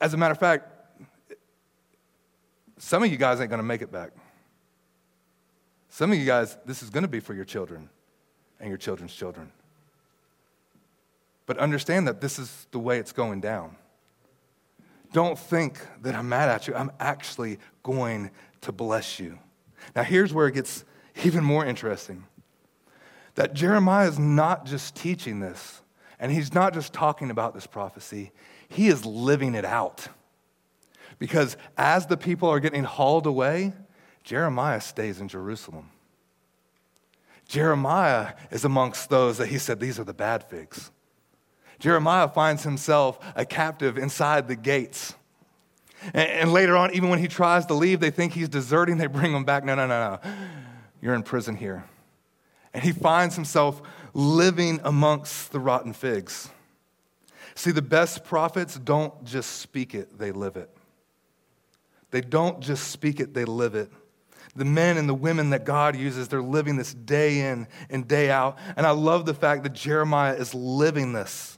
As 0.00 0.14
a 0.14 0.16
matter 0.16 0.32
of 0.32 0.38
fact, 0.38 0.66
some 2.78 3.02
of 3.02 3.10
you 3.10 3.16
guys 3.16 3.40
ain't 3.40 3.50
going 3.50 3.58
to 3.58 3.64
make 3.64 3.82
it 3.82 3.92
back. 3.92 4.10
Some 5.90 6.12
of 6.12 6.18
you 6.18 6.24
guys, 6.24 6.56
this 6.64 6.82
is 6.82 6.90
going 6.90 7.02
to 7.02 7.08
be 7.08 7.20
for 7.20 7.34
your 7.34 7.44
children 7.44 7.90
and 8.58 8.68
your 8.68 8.78
children's 8.78 9.14
children. 9.14 9.50
But 11.46 11.58
understand 11.58 12.06
that 12.08 12.20
this 12.20 12.38
is 12.38 12.66
the 12.70 12.78
way 12.78 12.98
it's 12.98 13.12
going 13.12 13.40
down. 13.40 13.76
Don't 15.12 15.38
think 15.38 15.80
that 16.02 16.14
I'm 16.14 16.28
mad 16.28 16.48
at 16.48 16.68
you. 16.68 16.74
I'm 16.74 16.92
actually 17.00 17.58
going 17.82 18.30
to 18.60 18.72
bless 18.72 19.18
you. 19.18 19.38
Now, 19.96 20.04
here's 20.04 20.32
where 20.32 20.46
it 20.46 20.54
gets 20.54 20.84
even 21.24 21.44
more 21.44 21.66
interesting 21.66 22.24
that 23.34 23.54
Jeremiah 23.54 24.08
is 24.08 24.18
not 24.18 24.66
just 24.66 24.94
teaching 24.96 25.40
this, 25.40 25.80
and 26.18 26.30
he's 26.30 26.52
not 26.52 26.74
just 26.74 26.92
talking 26.92 27.30
about 27.30 27.54
this 27.54 27.66
prophecy, 27.66 28.32
he 28.70 28.88
is 28.88 29.04
living 29.04 29.54
it 29.54 29.64
out. 29.64 30.08
Because 31.18 31.56
as 31.76 32.06
the 32.06 32.16
people 32.16 32.48
are 32.48 32.60
getting 32.60 32.84
hauled 32.84 33.26
away, 33.26 33.74
Jeremiah 34.24 34.80
stays 34.80 35.20
in 35.20 35.28
Jerusalem. 35.28 35.90
Jeremiah 37.46 38.34
is 38.50 38.64
amongst 38.64 39.10
those 39.10 39.38
that 39.38 39.48
he 39.48 39.58
said, 39.58 39.80
These 39.80 39.98
are 39.98 40.04
the 40.04 40.14
bad 40.14 40.44
figs. 40.44 40.90
Jeremiah 41.80 42.28
finds 42.28 42.62
himself 42.62 43.18
a 43.34 43.44
captive 43.44 43.98
inside 43.98 44.46
the 44.46 44.56
gates. 44.56 45.14
And, 46.14 46.52
later 46.52 46.76
on, 46.76 46.94
even 46.94 47.10
when 47.10 47.18
he 47.18 47.28
tries 47.28 47.66
to 47.66 47.74
leave, 47.74 48.00
they 48.00 48.10
think 48.10 48.32
he's 48.32 48.48
deserting. 48.48 48.96
They 48.96 49.06
bring 49.06 49.32
him 49.34 49.44
back. 49.44 49.64
No, 49.64 49.74
no, 49.74 49.86
no, 49.86 50.10
no. 50.22 50.32
You're 51.02 51.14
in 51.14 51.22
prison 51.22 51.56
here. 51.56 51.84
And 52.72 52.82
he 52.82 52.92
finds 52.92 53.34
himself 53.34 53.82
living 54.14 54.80
amongst 54.84 55.52
the 55.52 55.60
rotten 55.60 55.92
figs. 55.92 56.50
See, 57.54 57.70
the 57.70 57.82
best 57.82 58.24
prophets 58.24 58.76
don't 58.76 59.24
just 59.24 59.58
speak 59.58 59.94
it, 59.94 60.18
they 60.18 60.32
live 60.32 60.56
it. 60.56 60.70
They 62.10 62.20
don't 62.20 62.60
just 62.60 62.88
speak 62.88 63.20
it, 63.20 63.34
they 63.34 63.44
live 63.44 63.74
it. 63.74 63.90
The 64.56 64.64
men 64.64 64.96
and 64.96 65.08
the 65.08 65.14
women 65.14 65.50
that 65.50 65.64
God 65.64 65.94
uses, 65.94 66.28
they're 66.28 66.42
living 66.42 66.76
this 66.76 66.92
day 66.92 67.40
in 67.50 67.68
and 67.88 68.08
day 68.08 68.30
out. 68.30 68.58
And 68.76 68.84
I 68.84 68.90
love 68.90 69.24
the 69.24 69.34
fact 69.34 69.62
that 69.62 69.72
Jeremiah 69.72 70.34
is 70.34 70.54
living 70.54 71.12
this. 71.12 71.56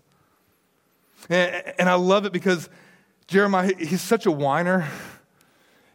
And, 1.31 1.89
I 1.89 1.95
love 1.95 2.27
it 2.27 2.33
because 2.33 2.69
Jeremiah, 3.29 3.73
he's 3.79 4.03
such 4.03 4.27
a 4.27 4.31
whiner. 4.31 4.89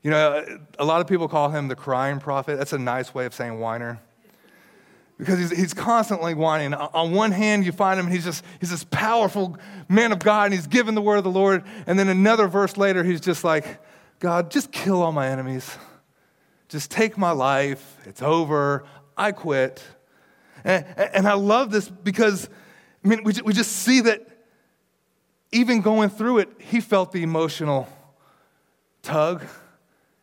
You 0.01 0.10
know, 0.10 0.60
a 0.79 0.86
lot 0.86 1.01
of 1.01 1.07
people 1.07 1.27
call 1.27 1.49
him 1.49 1.67
the 1.67 1.75
crying 1.75 2.19
prophet. 2.19 2.57
That's 2.57 2.73
a 2.73 2.79
nice 2.79 3.13
way 3.13 3.25
of 3.25 3.33
saying 3.33 3.60
whiner 3.60 3.99
because 5.17 5.39
he's, 5.39 5.51
he's 5.51 5.73
constantly 5.73 6.34
whining. 6.34 6.73
On 6.73 7.12
one 7.12 7.32
hand, 7.32 7.65
you 7.65 7.71
find 7.71 7.99
him, 7.99 8.06
and 8.06 8.13
he's 8.13 8.25
just 8.25 8.43
he's 8.60 8.69
this 8.69 8.84
powerful 8.86 9.58
man 9.89 10.12
of 10.12 10.19
God, 10.19 10.45
and 10.45 10.53
he's 10.53 10.67
given 10.67 10.95
the 10.95 11.01
word 11.01 11.17
of 11.17 11.23
the 11.23 11.32
Lord. 11.32 11.63
And 11.88 11.97
then 11.97 12.08
another 12.08 12.47
verse 12.47 12.77
later, 12.77 13.03
he's 13.03 13.21
just 13.21 13.43
like, 13.43 13.80
God, 14.19 14.51
just 14.51 14.71
kill 14.71 15.01
all 15.01 15.12
my 15.12 15.27
enemies. 15.27 15.75
Just 16.69 16.91
take 16.91 17.17
my 17.17 17.32
life. 17.32 17.97
It's 18.06 18.21
over. 18.21 18.86
I 19.15 19.32
quit. 19.32 19.84
And, 20.63 20.86
and 20.97 21.27
I 21.27 21.34
love 21.34 21.71
this 21.71 21.88
because, 21.88 22.49
I 23.03 23.08
mean, 23.08 23.23
we, 23.23 23.34
we 23.43 23.53
just 23.53 23.71
see 23.71 24.01
that 24.01 24.27
even 25.51 25.82
going 25.82 26.10
through 26.10 26.39
it, 26.39 26.49
he 26.60 26.82
felt 26.82 27.13
the 27.13 27.23
emotional 27.23 27.88
tug. 29.01 29.45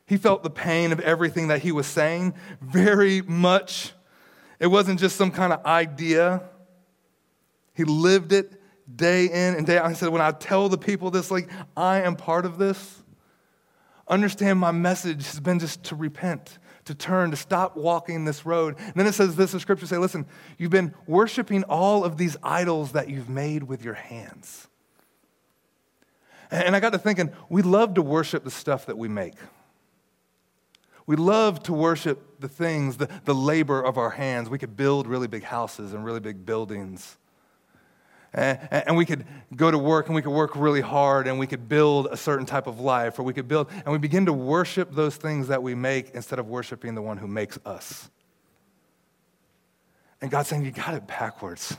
He 0.07 0.18
felt 0.18 0.42
the 0.42 0.50
pain 0.50 0.92
of 0.92 1.00
everything 1.00 1.48
that 1.48 1.62
he 1.62 1.72
was 1.72 1.87
saying 1.87 2.35
very 2.61 3.22
much. 3.22 3.93
It 4.64 4.68
wasn't 4.68 4.98
just 4.98 5.16
some 5.16 5.31
kind 5.31 5.53
of 5.53 5.62
idea. 5.66 6.40
He 7.74 7.85
lived 7.85 8.33
it 8.33 8.50
day 8.96 9.27
in 9.27 9.55
and 9.57 9.66
day 9.66 9.77
out. 9.77 9.90
He 9.90 9.94
said, 9.94 10.09
When 10.09 10.22
I 10.22 10.31
tell 10.31 10.70
the 10.70 10.79
people 10.79 11.11
this, 11.11 11.31
like, 11.31 11.50
I 11.77 12.00
am 12.00 12.16
part 12.16 12.46
of 12.46 12.57
this, 12.57 13.03
understand 14.09 14.59
my 14.59 14.70
message 14.70 15.27
has 15.27 15.38
been 15.38 15.59
just 15.59 15.85
to 15.85 15.94
repent, 15.94 16.59
to 16.87 16.94
turn, 16.94 17.31
to 17.33 17.37
stop 17.37 17.77
walking 17.77 18.24
this 18.24 18.46
road. 18.46 18.77
And 18.79 18.94
then 18.94 19.07
it 19.07 19.12
says 19.12 19.37
this 19.37 19.53
in 19.53 19.61
Scripture 19.61 19.85
say, 19.87 19.98
listen, 19.98 20.24
you've 20.57 20.70
been 20.70 20.94
worshiping 21.07 21.64
all 21.64 22.03
of 22.03 22.16
these 22.16 22.38
idols 22.42 22.92
that 22.92 23.11
you've 23.11 23.29
made 23.29 23.64
with 23.64 23.85
your 23.85 23.92
hands. 23.92 24.66
And 26.50 26.74
I 26.74 26.81
got 26.81 26.94
to 26.94 26.98
thinking, 26.98 27.35
we 27.50 27.61
love 27.61 27.92
to 27.96 28.03
worship 28.03 28.44
the 28.44 28.50
stuff 28.50 28.87
that 28.87 28.96
we 28.96 29.09
make. 29.09 29.35
We 31.07 31.16
love 31.16 31.62
to 31.64 31.74
worship 31.74 32.33
the 32.44 32.48
things, 32.48 32.98
the, 32.98 33.09
the 33.24 33.35
labor 33.35 33.83
of 33.83 33.96
our 33.96 34.11
hands. 34.11 34.50
We 34.50 34.59
could 34.59 34.76
build 34.76 35.07
really 35.07 35.28
big 35.28 35.44
houses 35.44 35.94
and 35.94 36.04
really 36.04 36.20
big 36.20 36.44
buildings. 36.44 37.16
And, 38.35 38.59
and 38.70 38.96
we 38.98 39.07
could 39.07 39.24
go 39.57 39.70
to 39.70 39.78
work 39.78 40.07
and 40.07 40.14
we 40.14 40.20
could 40.20 40.33
work 40.33 40.54
really 40.54 40.83
hard 40.83 41.26
and 41.26 41.38
we 41.38 41.46
could 41.46 41.70
build 41.70 42.09
a 42.11 42.18
certain 42.18 42.44
type 42.44 42.66
of 42.66 42.80
life 42.80 43.18
or 43.18 43.22
we 43.22 43.33
could 43.33 43.48
build, 43.48 43.70
and 43.70 43.87
we 43.87 43.96
begin 43.96 44.26
to 44.26 44.33
worship 44.35 44.92
those 44.92 45.16
things 45.16 45.48
that 45.48 45.62
we 45.62 45.74
make 45.74 46.11
instead 46.11 46.38
of 46.38 46.46
worshiping 46.46 46.94
the 46.94 47.00
one 47.00 47.16
who 47.16 47.26
makes 47.26 47.59
us. 47.64 48.11
And 50.20 50.30
God's 50.30 50.50
saying, 50.50 50.66
You 50.66 50.70
got 50.70 50.92
it 50.92 51.07
backwards. 51.07 51.78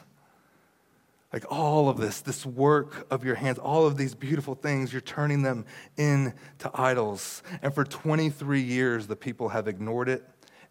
Like 1.32 1.52
all 1.52 1.90
of 1.90 1.98
this, 1.98 2.22
this 2.22 2.46
work 2.46 3.06
of 3.12 3.26
your 3.26 3.36
hands, 3.36 3.60
all 3.60 3.86
of 3.86 3.98
these 3.98 4.16
beautiful 4.16 4.56
things, 4.56 4.94
you're 4.94 5.02
turning 5.02 5.42
them 5.42 5.66
into 5.98 6.72
idols. 6.74 7.44
And 7.62 7.76
for 7.76 7.84
23 7.84 8.62
years, 8.62 9.08
the 9.08 9.18
people 9.18 9.50
have 9.50 9.68
ignored 9.68 10.08
it 10.08 10.24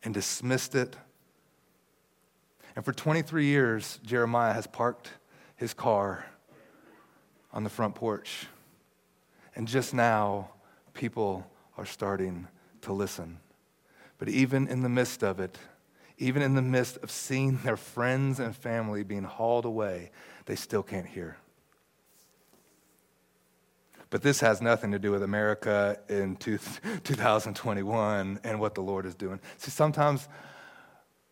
and 0.04 0.14
dismissed 0.14 0.74
it. 0.74 0.96
And 2.76 2.84
for 2.84 2.92
23 2.92 3.46
years, 3.46 3.98
Jeremiah 4.04 4.52
has 4.52 4.66
parked 4.66 5.10
his 5.56 5.74
car 5.74 6.26
on 7.52 7.64
the 7.64 7.70
front 7.70 7.94
porch. 7.94 8.46
And 9.56 9.66
just 9.66 9.94
now, 9.94 10.50
people 10.92 11.46
are 11.78 11.86
starting 11.86 12.46
to 12.82 12.92
listen. 12.92 13.38
But 14.18 14.28
even 14.28 14.68
in 14.68 14.82
the 14.82 14.88
midst 14.88 15.22
of 15.22 15.40
it, 15.40 15.58
even 16.18 16.42
in 16.42 16.54
the 16.54 16.62
midst 16.62 16.98
of 16.98 17.10
seeing 17.10 17.58
their 17.58 17.76
friends 17.76 18.38
and 18.38 18.54
family 18.54 19.02
being 19.02 19.24
hauled 19.24 19.64
away, 19.64 20.10
they 20.46 20.54
still 20.54 20.82
can't 20.82 21.06
hear. 21.06 21.36
But 24.14 24.22
this 24.22 24.38
has 24.42 24.62
nothing 24.62 24.92
to 24.92 25.00
do 25.00 25.10
with 25.10 25.24
America 25.24 25.98
in 26.08 26.36
2021 26.36 28.38
and 28.44 28.60
what 28.60 28.76
the 28.76 28.80
Lord 28.80 29.06
is 29.06 29.16
doing. 29.16 29.40
See, 29.56 29.72
sometimes 29.72 30.28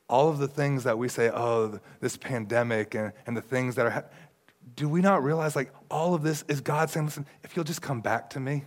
all 0.08 0.28
of 0.28 0.38
the 0.38 0.48
things 0.48 0.82
that 0.82 0.98
we 0.98 1.06
say, 1.06 1.30
oh, 1.32 1.78
this 2.00 2.16
pandemic 2.16 2.96
and, 2.96 3.12
and 3.24 3.36
the 3.36 3.40
things 3.40 3.76
that 3.76 3.86
are, 3.86 4.10
do 4.74 4.88
we 4.88 5.00
not 5.00 5.22
realize 5.22 5.54
like 5.54 5.72
all 5.92 6.12
of 6.12 6.24
this 6.24 6.42
is 6.48 6.60
God 6.60 6.90
saying, 6.90 7.06
listen, 7.06 7.24
if 7.44 7.54
you'll 7.54 7.64
just 7.64 7.82
come 7.82 8.00
back 8.00 8.30
to 8.30 8.40
me, 8.40 8.64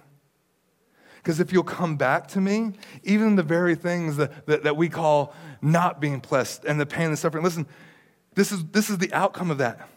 because 1.17 1.41
if 1.41 1.51
you'll 1.51 1.63
come 1.63 1.97
back 1.97 2.30
to 2.30 2.39
me, 2.39 2.71
even 3.04 3.36
the 3.36 3.43
very 3.43 3.75
things 3.75 4.15
that, 4.15 4.45
that, 4.45 4.63
that, 4.63 4.78
we 4.78 4.88
call 4.88 5.34
not 5.62 5.99
being 5.99 6.19
blessed 6.19 6.63
and 6.63 6.80
the 6.80 6.86
pain 6.86 7.08
and 7.08 7.19
suffering, 7.19 7.43
listen, 7.43 7.67
this 8.34 8.54
is, 8.54 8.63
this 8.67 8.89
is 8.89 8.97
the 8.97 9.12
outcome 9.12 9.51
of 9.51 9.58
that. 9.58 9.89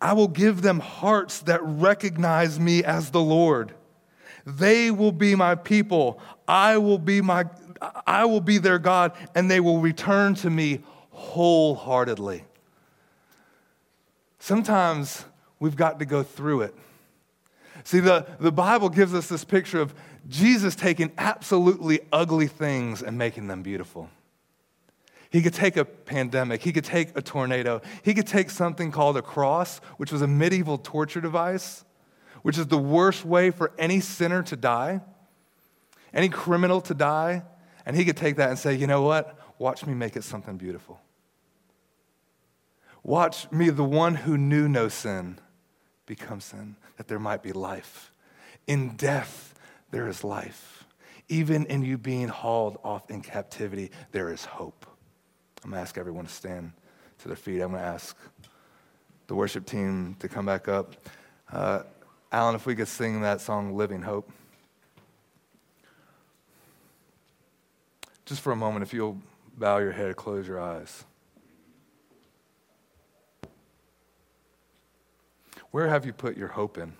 I 0.00 0.12
will 0.12 0.28
give 0.28 0.62
them 0.62 0.80
hearts 0.80 1.40
that 1.40 1.60
recognize 1.62 2.60
me 2.60 2.84
as 2.84 3.10
the 3.10 3.20
Lord. 3.20 3.72
They 4.44 4.90
will 4.90 5.12
be 5.12 5.34
my 5.34 5.54
people. 5.54 6.20
I 6.46 6.78
will 6.78 6.98
be 6.98 7.20
my 7.20 7.46
I 8.06 8.24
will 8.24 8.40
be 8.40 8.58
their 8.58 8.78
God 8.78 9.12
and 9.34 9.50
they 9.50 9.60
will 9.60 9.80
return 9.80 10.34
to 10.36 10.50
me 10.50 10.82
wholeheartedly. 11.10 12.44
Sometimes 14.38 15.24
we've 15.58 15.76
got 15.76 15.98
to 15.98 16.04
go 16.06 16.22
through 16.22 16.62
it. 16.62 16.74
See, 17.84 18.00
the, 18.00 18.26
the 18.40 18.52
Bible 18.52 18.88
gives 18.88 19.12
us 19.12 19.28
this 19.28 19.44
picture 19.44 19.80
of 19.80 19.94
Jesus 20.28 20.74
taking 20.74 21.12
absolutely 21.18 22.00
ugly 22.12 22.46
things 22.46 23.02
and 23.02 23.18
making 23.18 23.46
them 23.46 23.62
beautiful. 23.62 24.08
He 25.30 25.42
could 25.42 25.54
take 25.54 25.76
a 25.76 25.84
pandemic, 25.84 26.62
he 26.62 26.72
could 26.72 26.84
take 26.84 27.16
a 27.16 27.22
tornado, 27.22 27.82
he 28.02 28.14
could 28.14 28.26
take 28.26 28.50
something 28.50 28.90
called 28.90 29.16
a 29.16 29.22
cross, 29.22 29.78
which 29.96 30.12
was 30.12 30.22
a 30.22 30.26
medieval 30.26 30.78
torture 30.78 31.20
device, 31.20 31.84
which 32.42 32.58
is 32.58 32.68
the 32.68 32.78
worst 32.78 33.24
way 33.24 33.50
for 33.50 33.72
any 33.78 34.00
sinner 34.00 34.42
to 34.44 34.56
die, 34.56 35.00
any 36.14 36.28
criminal 36.28 36.80
to 36.82 36.94
die. 36.94 37.42
And 37.84 37.96
he 37.96 38.04
could 38.04 38.16
take 38.16 38.36
that 38.36 38.50
and 38.50 38.58
say, 38.58 38.74
you 38.74 38.86
know 38.86 39.02
what? 39.02 39.38
Watch 39.58 39.86
me 39.86 39.94
make 39.94 40.16
it 40.16 40.24
something 40.24 40.56
beautiful. 40.56 41.00
Watch 43.02 43.50
me, 43.52 43.70
the 43.70 43.84
one 43.84 44.16
who 44.16 44.36
knew 44.36 44.68
no 44.68 44.88
sin, 44.88 45.38
become 46.06 46.40
sin, 46.40 46.76
that 46.96 47.06
there 47.06 47.20
might 47.20 47.42
be 47.42 47.52
life. 47.52 48.10
In 48.66 48.96
death, 48.96 49.54
there 49.90 50.08
is 50.08 50.24
life. 50.24 50.84
Even 51.28 51.66
in 51.66 51.82
you 51.82 51.98
being 51.98 52.28
hauled 52.28 52.78
off 52.82 53.10
in 53.10 53.22
captivity, 53.22 53.90
there 54.10 54.32
is 54.32 54.44
hope. 54.44 54.86
I'm 55.66 55.72
going 55.72 55.78
to 55.78 55.82
ask 55.82 55.98
everyone 55.98 56.26
to 56.26 56.32
stand 56.32 56.70
to 57.18 57.26
their 57.26 57.36
feet. 57.36 57.60
I'm 57.60 57.72
going 57.72 57.82
to 57.82 57.88
ask 57.88 58.16
the 59.26 59.34
worship 59.34 59.66
team 59.66 60.14
to 60.20 60.28
come 60.28 60.46
back 60.46 60.68
up. 60.68 60.94
Uh, 61.52 61.82
Alan, 62.30 62.54
if 62.54 62.66
we 62.66 62.76
could 62.76 62.86
sing 62.86 63.22
that 63.22 63.40
song, 63.40 63.76
Living 63.76 64.00
Hope. 64.00 64.30
Just 68.26 68.42
for 68.42 68.52
a 68.52 68.56
moment, 68.56 68.84
if 68.84 68.94
you'll 68.94 69.18
bow 69.58 69.78
your 69.78 69.90
head, 69.90 70.14
close 70.14 70.46
your 70.46 70.60
eyes. 70.60 71.02
Where 75.72 75.88
have 75.88 76.06
you 76.06 76.12
put 76.12 76.36
your 76.36 76.46
hope 76.46 76.78
in? 76.78 76.92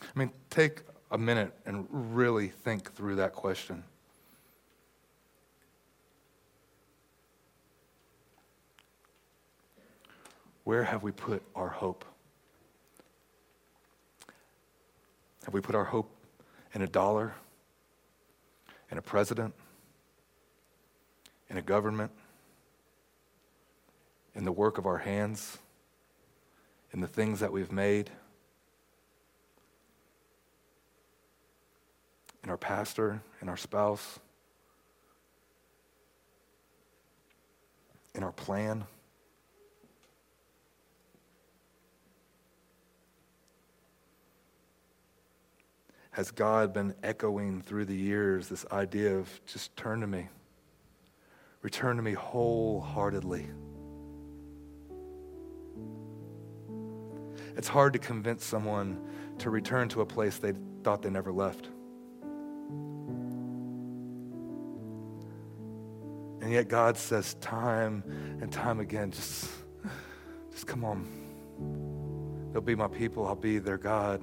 I 0.00 0.18
mean, 0.18 0.30
take 0.48 0.82
a 1.10 1.18
minute 1.18 1.52
and 1.66 1.86
really 1.90 2.48
think 2.48 2.94
through 2.94 3.16
that 3.16 3.32
question. 3.32 3.82
Where 10.64 10.84
have 10.84 11.02
we 11.02 11.10
put 11.10 11.42
our 11.56 11.68
hope? 11.68 12.04
Have 15.44 15.54
we 15.54 15.60
put 15.60 15.74
our 15.74 15.84
hope 15.84 16.14
in 16.74 16.82
a 16.82 16.86
dollar, 16.86 17.34
in 18.90 18.98
a 18.98 19.02
president, 19.02 19.52
in 21.48 21.56
a 21.56 21.62
government, 21.62 22.12
in 24.36 24.44
the 24.44 24.52
work 24.52 24.78
of 24.78 24.86
our 24.86 24.98
hands, 24.98 25.58
in 26.92 27.00
the 27.00 27.08
things 27.08 27.40
that 27.40 27.50
we've 27.50 27.72
made? 27.72 28.10
In 32.42 32.50
our 32.50 32.56
pastor, 32.56 33.22
in 33.42 33.48
our 33.48 33.56
spouse, 33.56 34.18
in 38.14 38.22
our 38.22 38.32
plan. 38.32 38.84
Has 46.12 46.30
God 46.30 46.72
been 46.72 46.94
echoing 47.02 47.62
through 47.62 47.84
the 47.84 47.94
years 47.94 48.48
this 48.48 48.66
idea 48.72 49.16
of 49.16 49.28
just 49.46 49.76
turn 49.76 50.00
to 50.00 50.06
me, 50.06 50.28
return 51.62 51.96
to 51.96 52.02
me 52.02 52.14
wholeheartedly? 52.14 53.46
It's 57.56 57.68
hard 57.68 57.92
to 57.92 57.98
convince 57.98 58.44
someone 58.44 59.00
to 59.38 59.50
return 59.50 59.88
to 59.90 60.00
a 60.00 60.06
place 60.06 60.38
they 60.38 60.52
thought 60.82 61.02
they 61.02 61.10
never 61.10 61.32
left. 61.32 61.68
And 66.50 66.56
yet 66.56 66.66
God 66.66 66.96
says 66.96 67.34
time 67.34 68.02
and 68.42 68.50
time 68.50 68.80
again, 68.80 69.12
just, 69.12 69.48
just 70.50 70.66
come 70.66 70.84
on. 70.84 72.50
They'll 72.52 72.60
be 72.60 72.74
my 72.74 72.88
people, 72.88 73.24
I'll 73.24 73.36
be 73.36 73.60
their 73.60 73.78
God. 73.78 74.20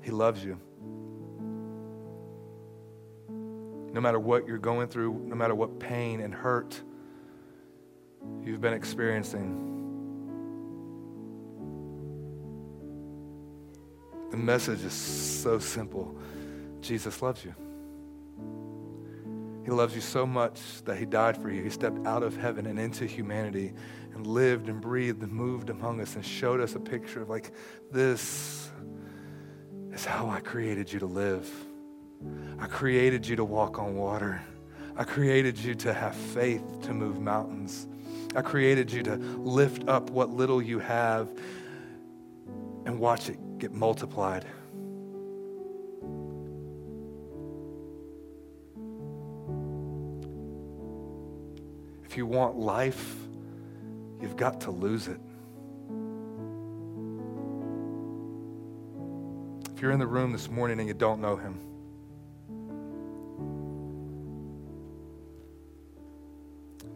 He 0.00 0.12
loves 0.12 0.44
you. 0.44 0.60
No 3.92 4.00
matter 4.00 4.20
what 4.20 4.46
you're 4.46 4.58
going 4.58 4.86
through, 4.86 5.24
no 5.26 5.34
matter 5.34 5.56
what 5.56 5.80
pain 5.80 6.20
and 6.20 6.32
hurt 6.32 6.80
you've 8.44 8.60
been 8.60 8.74
experiencing, 8.74 9.58
the 14.30 14.36
message 14.36 14.84
is 14.84 14.92
so 14.92 15.58
simple 15.58 16.16
Jesus 16.80 17.20
loves 17.20 17.44
you. 17.44 17.56
He 19.64 19.70
loves 19.70 19.94
you 19.94 20.00
so 20.00 20.26
much 20.26 20.60
that 20.84 20.98
He 20.98 21.06
died 21.06 21.36
for 21.36 21.50
you. 21.50 21.62
He 21.62 21.70
stepped 21.70 22.06
out 22.06 22.22
of 22.22 22.36
heaven 22.36 22.66
and 22.66 22.78
into 22.78 23.06
humanity 23.06 23.72
and 24.14 24.26
lived 24.26 24.68
and 24.68 24.80
breathed 24.80 25.22
and 25.22 25.32
moved 25.32 25.70
among 25.70 26.00
us 26.00 26.16
and 26.16 26.24
showed 26.24 26.60
us 26.60 26.74
a 26.74 26.80
picture 26.80 27.22
of 27.22 27.30
like, 27.30 27.52
this 27.90 28.70
is 29.92 30.04
how 30.04 30.28
I 30.28 30.40
created 30.40 30.92
you 30.92 30.98
to 31.00 31.06
live. 31.06 31.50
I 32.58 32.66
created 32.66 33.26
you 33.26 33.36
to 33.36 33.44
walk 33.44 33.78
on 33.78 33.96
water. 33.96 34.42
I 34.96 35.04
created 35.04 35.58
you 35.58 35.74
to 35.76 35.92
have 35.92 36.14
faith 36.14 36.62
to 36.82 36.94
move 36.94 37.20
mountains. 37.20 37.88
I 38.36 38.42
created 38.42 38.92
you 38.92 39.02
to 39.04 39.16
lift 39.16 39.88
up 39.88 40.10
what 40.10 40.30
little 40.30 40.60
you 40.60 40.78
have 40.78 41.30
and 42.84 42.98
watch 42.98 43.28
it 43.28 43.38
get 43.58 43.72
multiplied. 43.72 44.44
If 52.14 52.18
you 52.18 52.26
want 52.26 52.56
life, 52.56 53.12
you've 54.20 54.36
got 54.36 54.60
to 54.60 54.70
lose 54.70 55.08
it. 55.08 55.18
If 59.74 59.82
you're 59.82 59.90
in 59.90 59.98
the 59.98 60.06
room 60.06 60.30
this 60.30 60.48
morning 60.48 60.78
and 60.78 60.86
you 60.86 60.94
don't 60.94 61.20
know 61.20 61.34
him, 61.34 61.58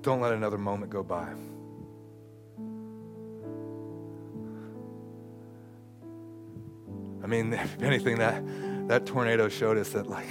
don't 0.03 0.21
let 0.21 0.35
another 0.35 0.57
moment 0.57 0.93
go 0.93 1.03
by. 1.03 1.33
I 7.25 7.27
mean, 7.27 7.53
if 7.55 7.83
anything, 7.83 8.19
that, 8.19 8.45
that 8.87 9.05
tornado 9.05 9.49
showed 9.49 9.79
us 9.79 9.89
that, 9.89 10.07
like, 10.07 10.29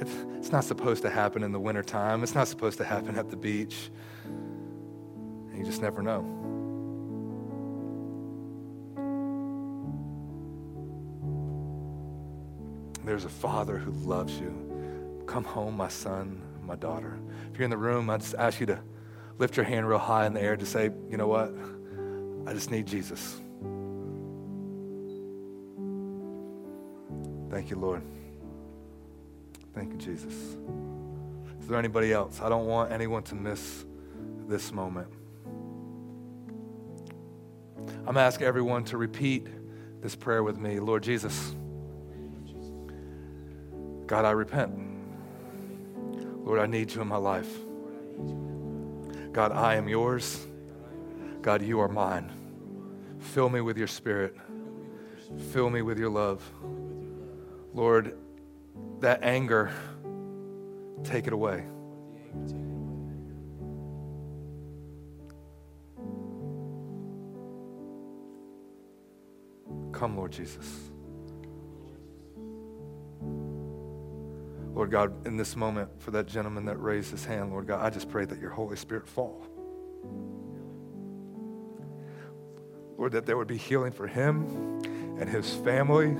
it's, 0.00 0.10
it's 0.38 0.50
not 0.50 0.64
supposed 0.64 1.02
to 1.02 1.10
happen 1.10 1.44
in 1.44 1.52
the 1.52 1.60
wintertime. 1.60 2.24
It's 2.24 2.34
not 2.34 2.48
supposed 2.48 2.78
to 2.78 2.84
happen 2.84 3.16
at 3.16 3.30
the 3.30 3.36
beach. 3.36 3.90
You 5.56 5.64
just 5.64 5.80
never 5.80 6.02
know. 6.02 6.24
There's 13.04 13.24
a 13.24 13.28
father 13.28 13.76
who 13.76 13.92
loves 13.92 14.38
you. 14.38 15.22
Come 15.26 15.44
home, 15.44 15.76
my 15.76 15.88
son, 15.88 16.40
my 16.66 16.74
daughter. 16.76 17.18
If 17.52 17.58
you're 17.58 17.64
in 17.64 17.70
the 17.70 17.76
room, 17.76 18.08
I 18.08 18.16
just 18.16 18.34
ask 18.34 18.60
you 18.60 18.66
to 18.66 18.80
lift 19.38 19.56
your 19.56 19.64
hand 19.64 19.88
real 19.88 19.98
high 19.98 20.26
in 20.26 20.34
the 20.34 20.40
air 20.40 20.56
to 20.56 20.66
say, 20.66 20.90
you 21.10 21.16
know 21.16 21.28
what? 21.28 21.54
I 22.46 22.54
just 22.54 22.70
need 22.70 22.86
Jesus. 22.86 23.40
Thank 27.50 27.70
you, 27.70 27.76
Lord. 27.76 28.02
Thank 29.74 29.92
you, 29.92 29.98
Jesus. 29.98 30.32
Is 31.60 31.68
there 31.68 31.78
anybody 31.78 32.12
else? 32.12 32.40
I 32.40 32.48
don't 32.48 32.66
want 32.66 32.90
anyone 32.90 33.22
to 33.24 33.34
miss 33.34 33.84
this 34.48 34.72
moment. 34.72 35.08
I'm 38.06 38.18
asking 38.18 38.46
everyone 38.46 38.84
to 38.84 38.98
repeat 38.98 39.46
this 40.02 40.14
prayer 40.14 40.42
with 40.42 40.58
me. 40.58 40.78
Lord 40.78 41.02
Jesus, 41.02 41.54
God, 44.06 44.26
I 44.26 44.32
repent. 44.32 44.72
Lord, 46.44 46.60
I 46.60 46.66
need 46.66 46.92
you 46.92 47.00
in 47.00 47.08
my 47.08 47.16
life. 47.16 47.48
God, 49.32 49.52
I 49.52 49.76
am 49.76 49.88
yours. 49.88 50.46
God, 51.40 51.62
you 51.62 51.80
are 51.80 51.88
mine. 51.88 52.30
Fill 53.18 53.48
me 53.48 53.62
with 53.62 53.78
your 53.78 53.86
spirit. 53.86 54.36
Fill 55.52 55.70
me 55.70 55.80
with 55.80 55.98
your 55.98 56.10
love. 56.10 56.42
Lord, 57.72 58.18
that 59.00 59.22
anger, 59.22 59.72
take 61.02 61.26
it 61.26 61.32
away. 61.32 61.64
Come, 69.94 70.16
Lord 70.16 70.32
Jesus. 70.32 70.90
Lord 74.74 74.90
God, 74.90 75.24
in 75.24 75.36
this 75.36 75.54
moment, 75.54 75.88
for 76.00 76.10
that 76.10 76.26
gentleman 76.26 76.64
that 76.64 76.82
raised 76.82 77.12
his 77.12 77.24
hand, 77.24 77.52
Lord 77.52 77.68
God, 77.68 77.80
I 77.80 77.90
just 77.90 78.10
pray 78.10 78.24
that 78.24 78.40
your 78.40 78.50
Holy 78.50 78.76
Spirit 78.76 79.06
fall. 79.06 79.46
Lord, 82.98 83.12
that 83.12 83.24
there 83.24 83.36
would 83.36 83.46
be 83.46 83.56
healing 83.56 83.92
for 83.92 84.08
him 84.08 84.82
and 85.20 85.28
his 85.28 85.54
family. 85.54 86.16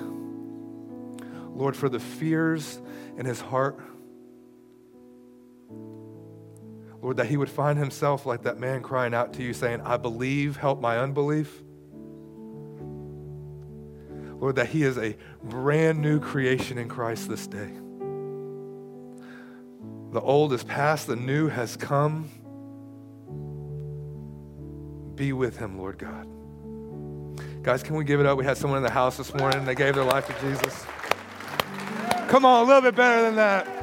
Lord, 1.53 1.77
for 1.77 1.89
the 1.89 1.99
fears 1.99 2.81
in 3.19 3.27
his 3.27 3.41
heart. 3.41 3.81
Lord, 7.03 7.17
that 7.17 7.27
he 7.27 7.37
would 7.37 7.51
find 7.51 7.77
himself 7.77 8.25
like 8.25 8.43
that 8.45 8.61
man 8.61 8.83
crying 8.83 9.15
out 9.15 9.33
to 9.35 9.43
you, 9.43 9.53
saying, 9.53 9.81
I 9.81 9.97
believe, 9.97 10.57
help 10.57 10.81
my 10.81 10.99
unbelief. 10.99 11.64
Lord, 14.45 14.57
that 14.57 14.67
he 14.67 14.83
is 14.83 14.99
a 14.99 15.17
brand 15.43 16.03
new 16.03 16.21
creation 16.21 16.77
in 16.77 16.87
Christ 16.87 17.31
this 17.31 17.47
day. 17.47 17.71
The 20.13 20.21
old 20.21 20.53
is 20.53 20.63
past, 20.63 21.07
the 21.07 21.17
new 21.17 21.49
has 21.49 21.79
come. 21.79 22.29
Be 25.15 25.33
with 25.33 25.57
him, 25.57 25.79
Lord 25.79 25.97
God. 25.97 26.29
Guys, 27.63 27.83
can 27.83 27.97
we 27.97 28.05
give 28.05 28.21
it 28.21 28.27
up? 28.27 28.37
We 28.37 28.45
had 28.45 28.59
someone 28.59 28.77
in 28.77 28.83
the 28.83 28.91
house 28.91 29.17
this 29.17 29.33
morning 29.33 29.65
they 29.65 29.75
gave 29.75 29.95
their 29.95 30.05
life 30.05 30.27
to 30.27 30.39
Jesus. 30.47 30.85
Come 32.29 32.45
on, 32.45 32.65
a 32.65 32.67
little 32.67 32.83
bit 32.83 32.95
better 32.95 33.23
than 33.23 33.37
that. 33.37 33.74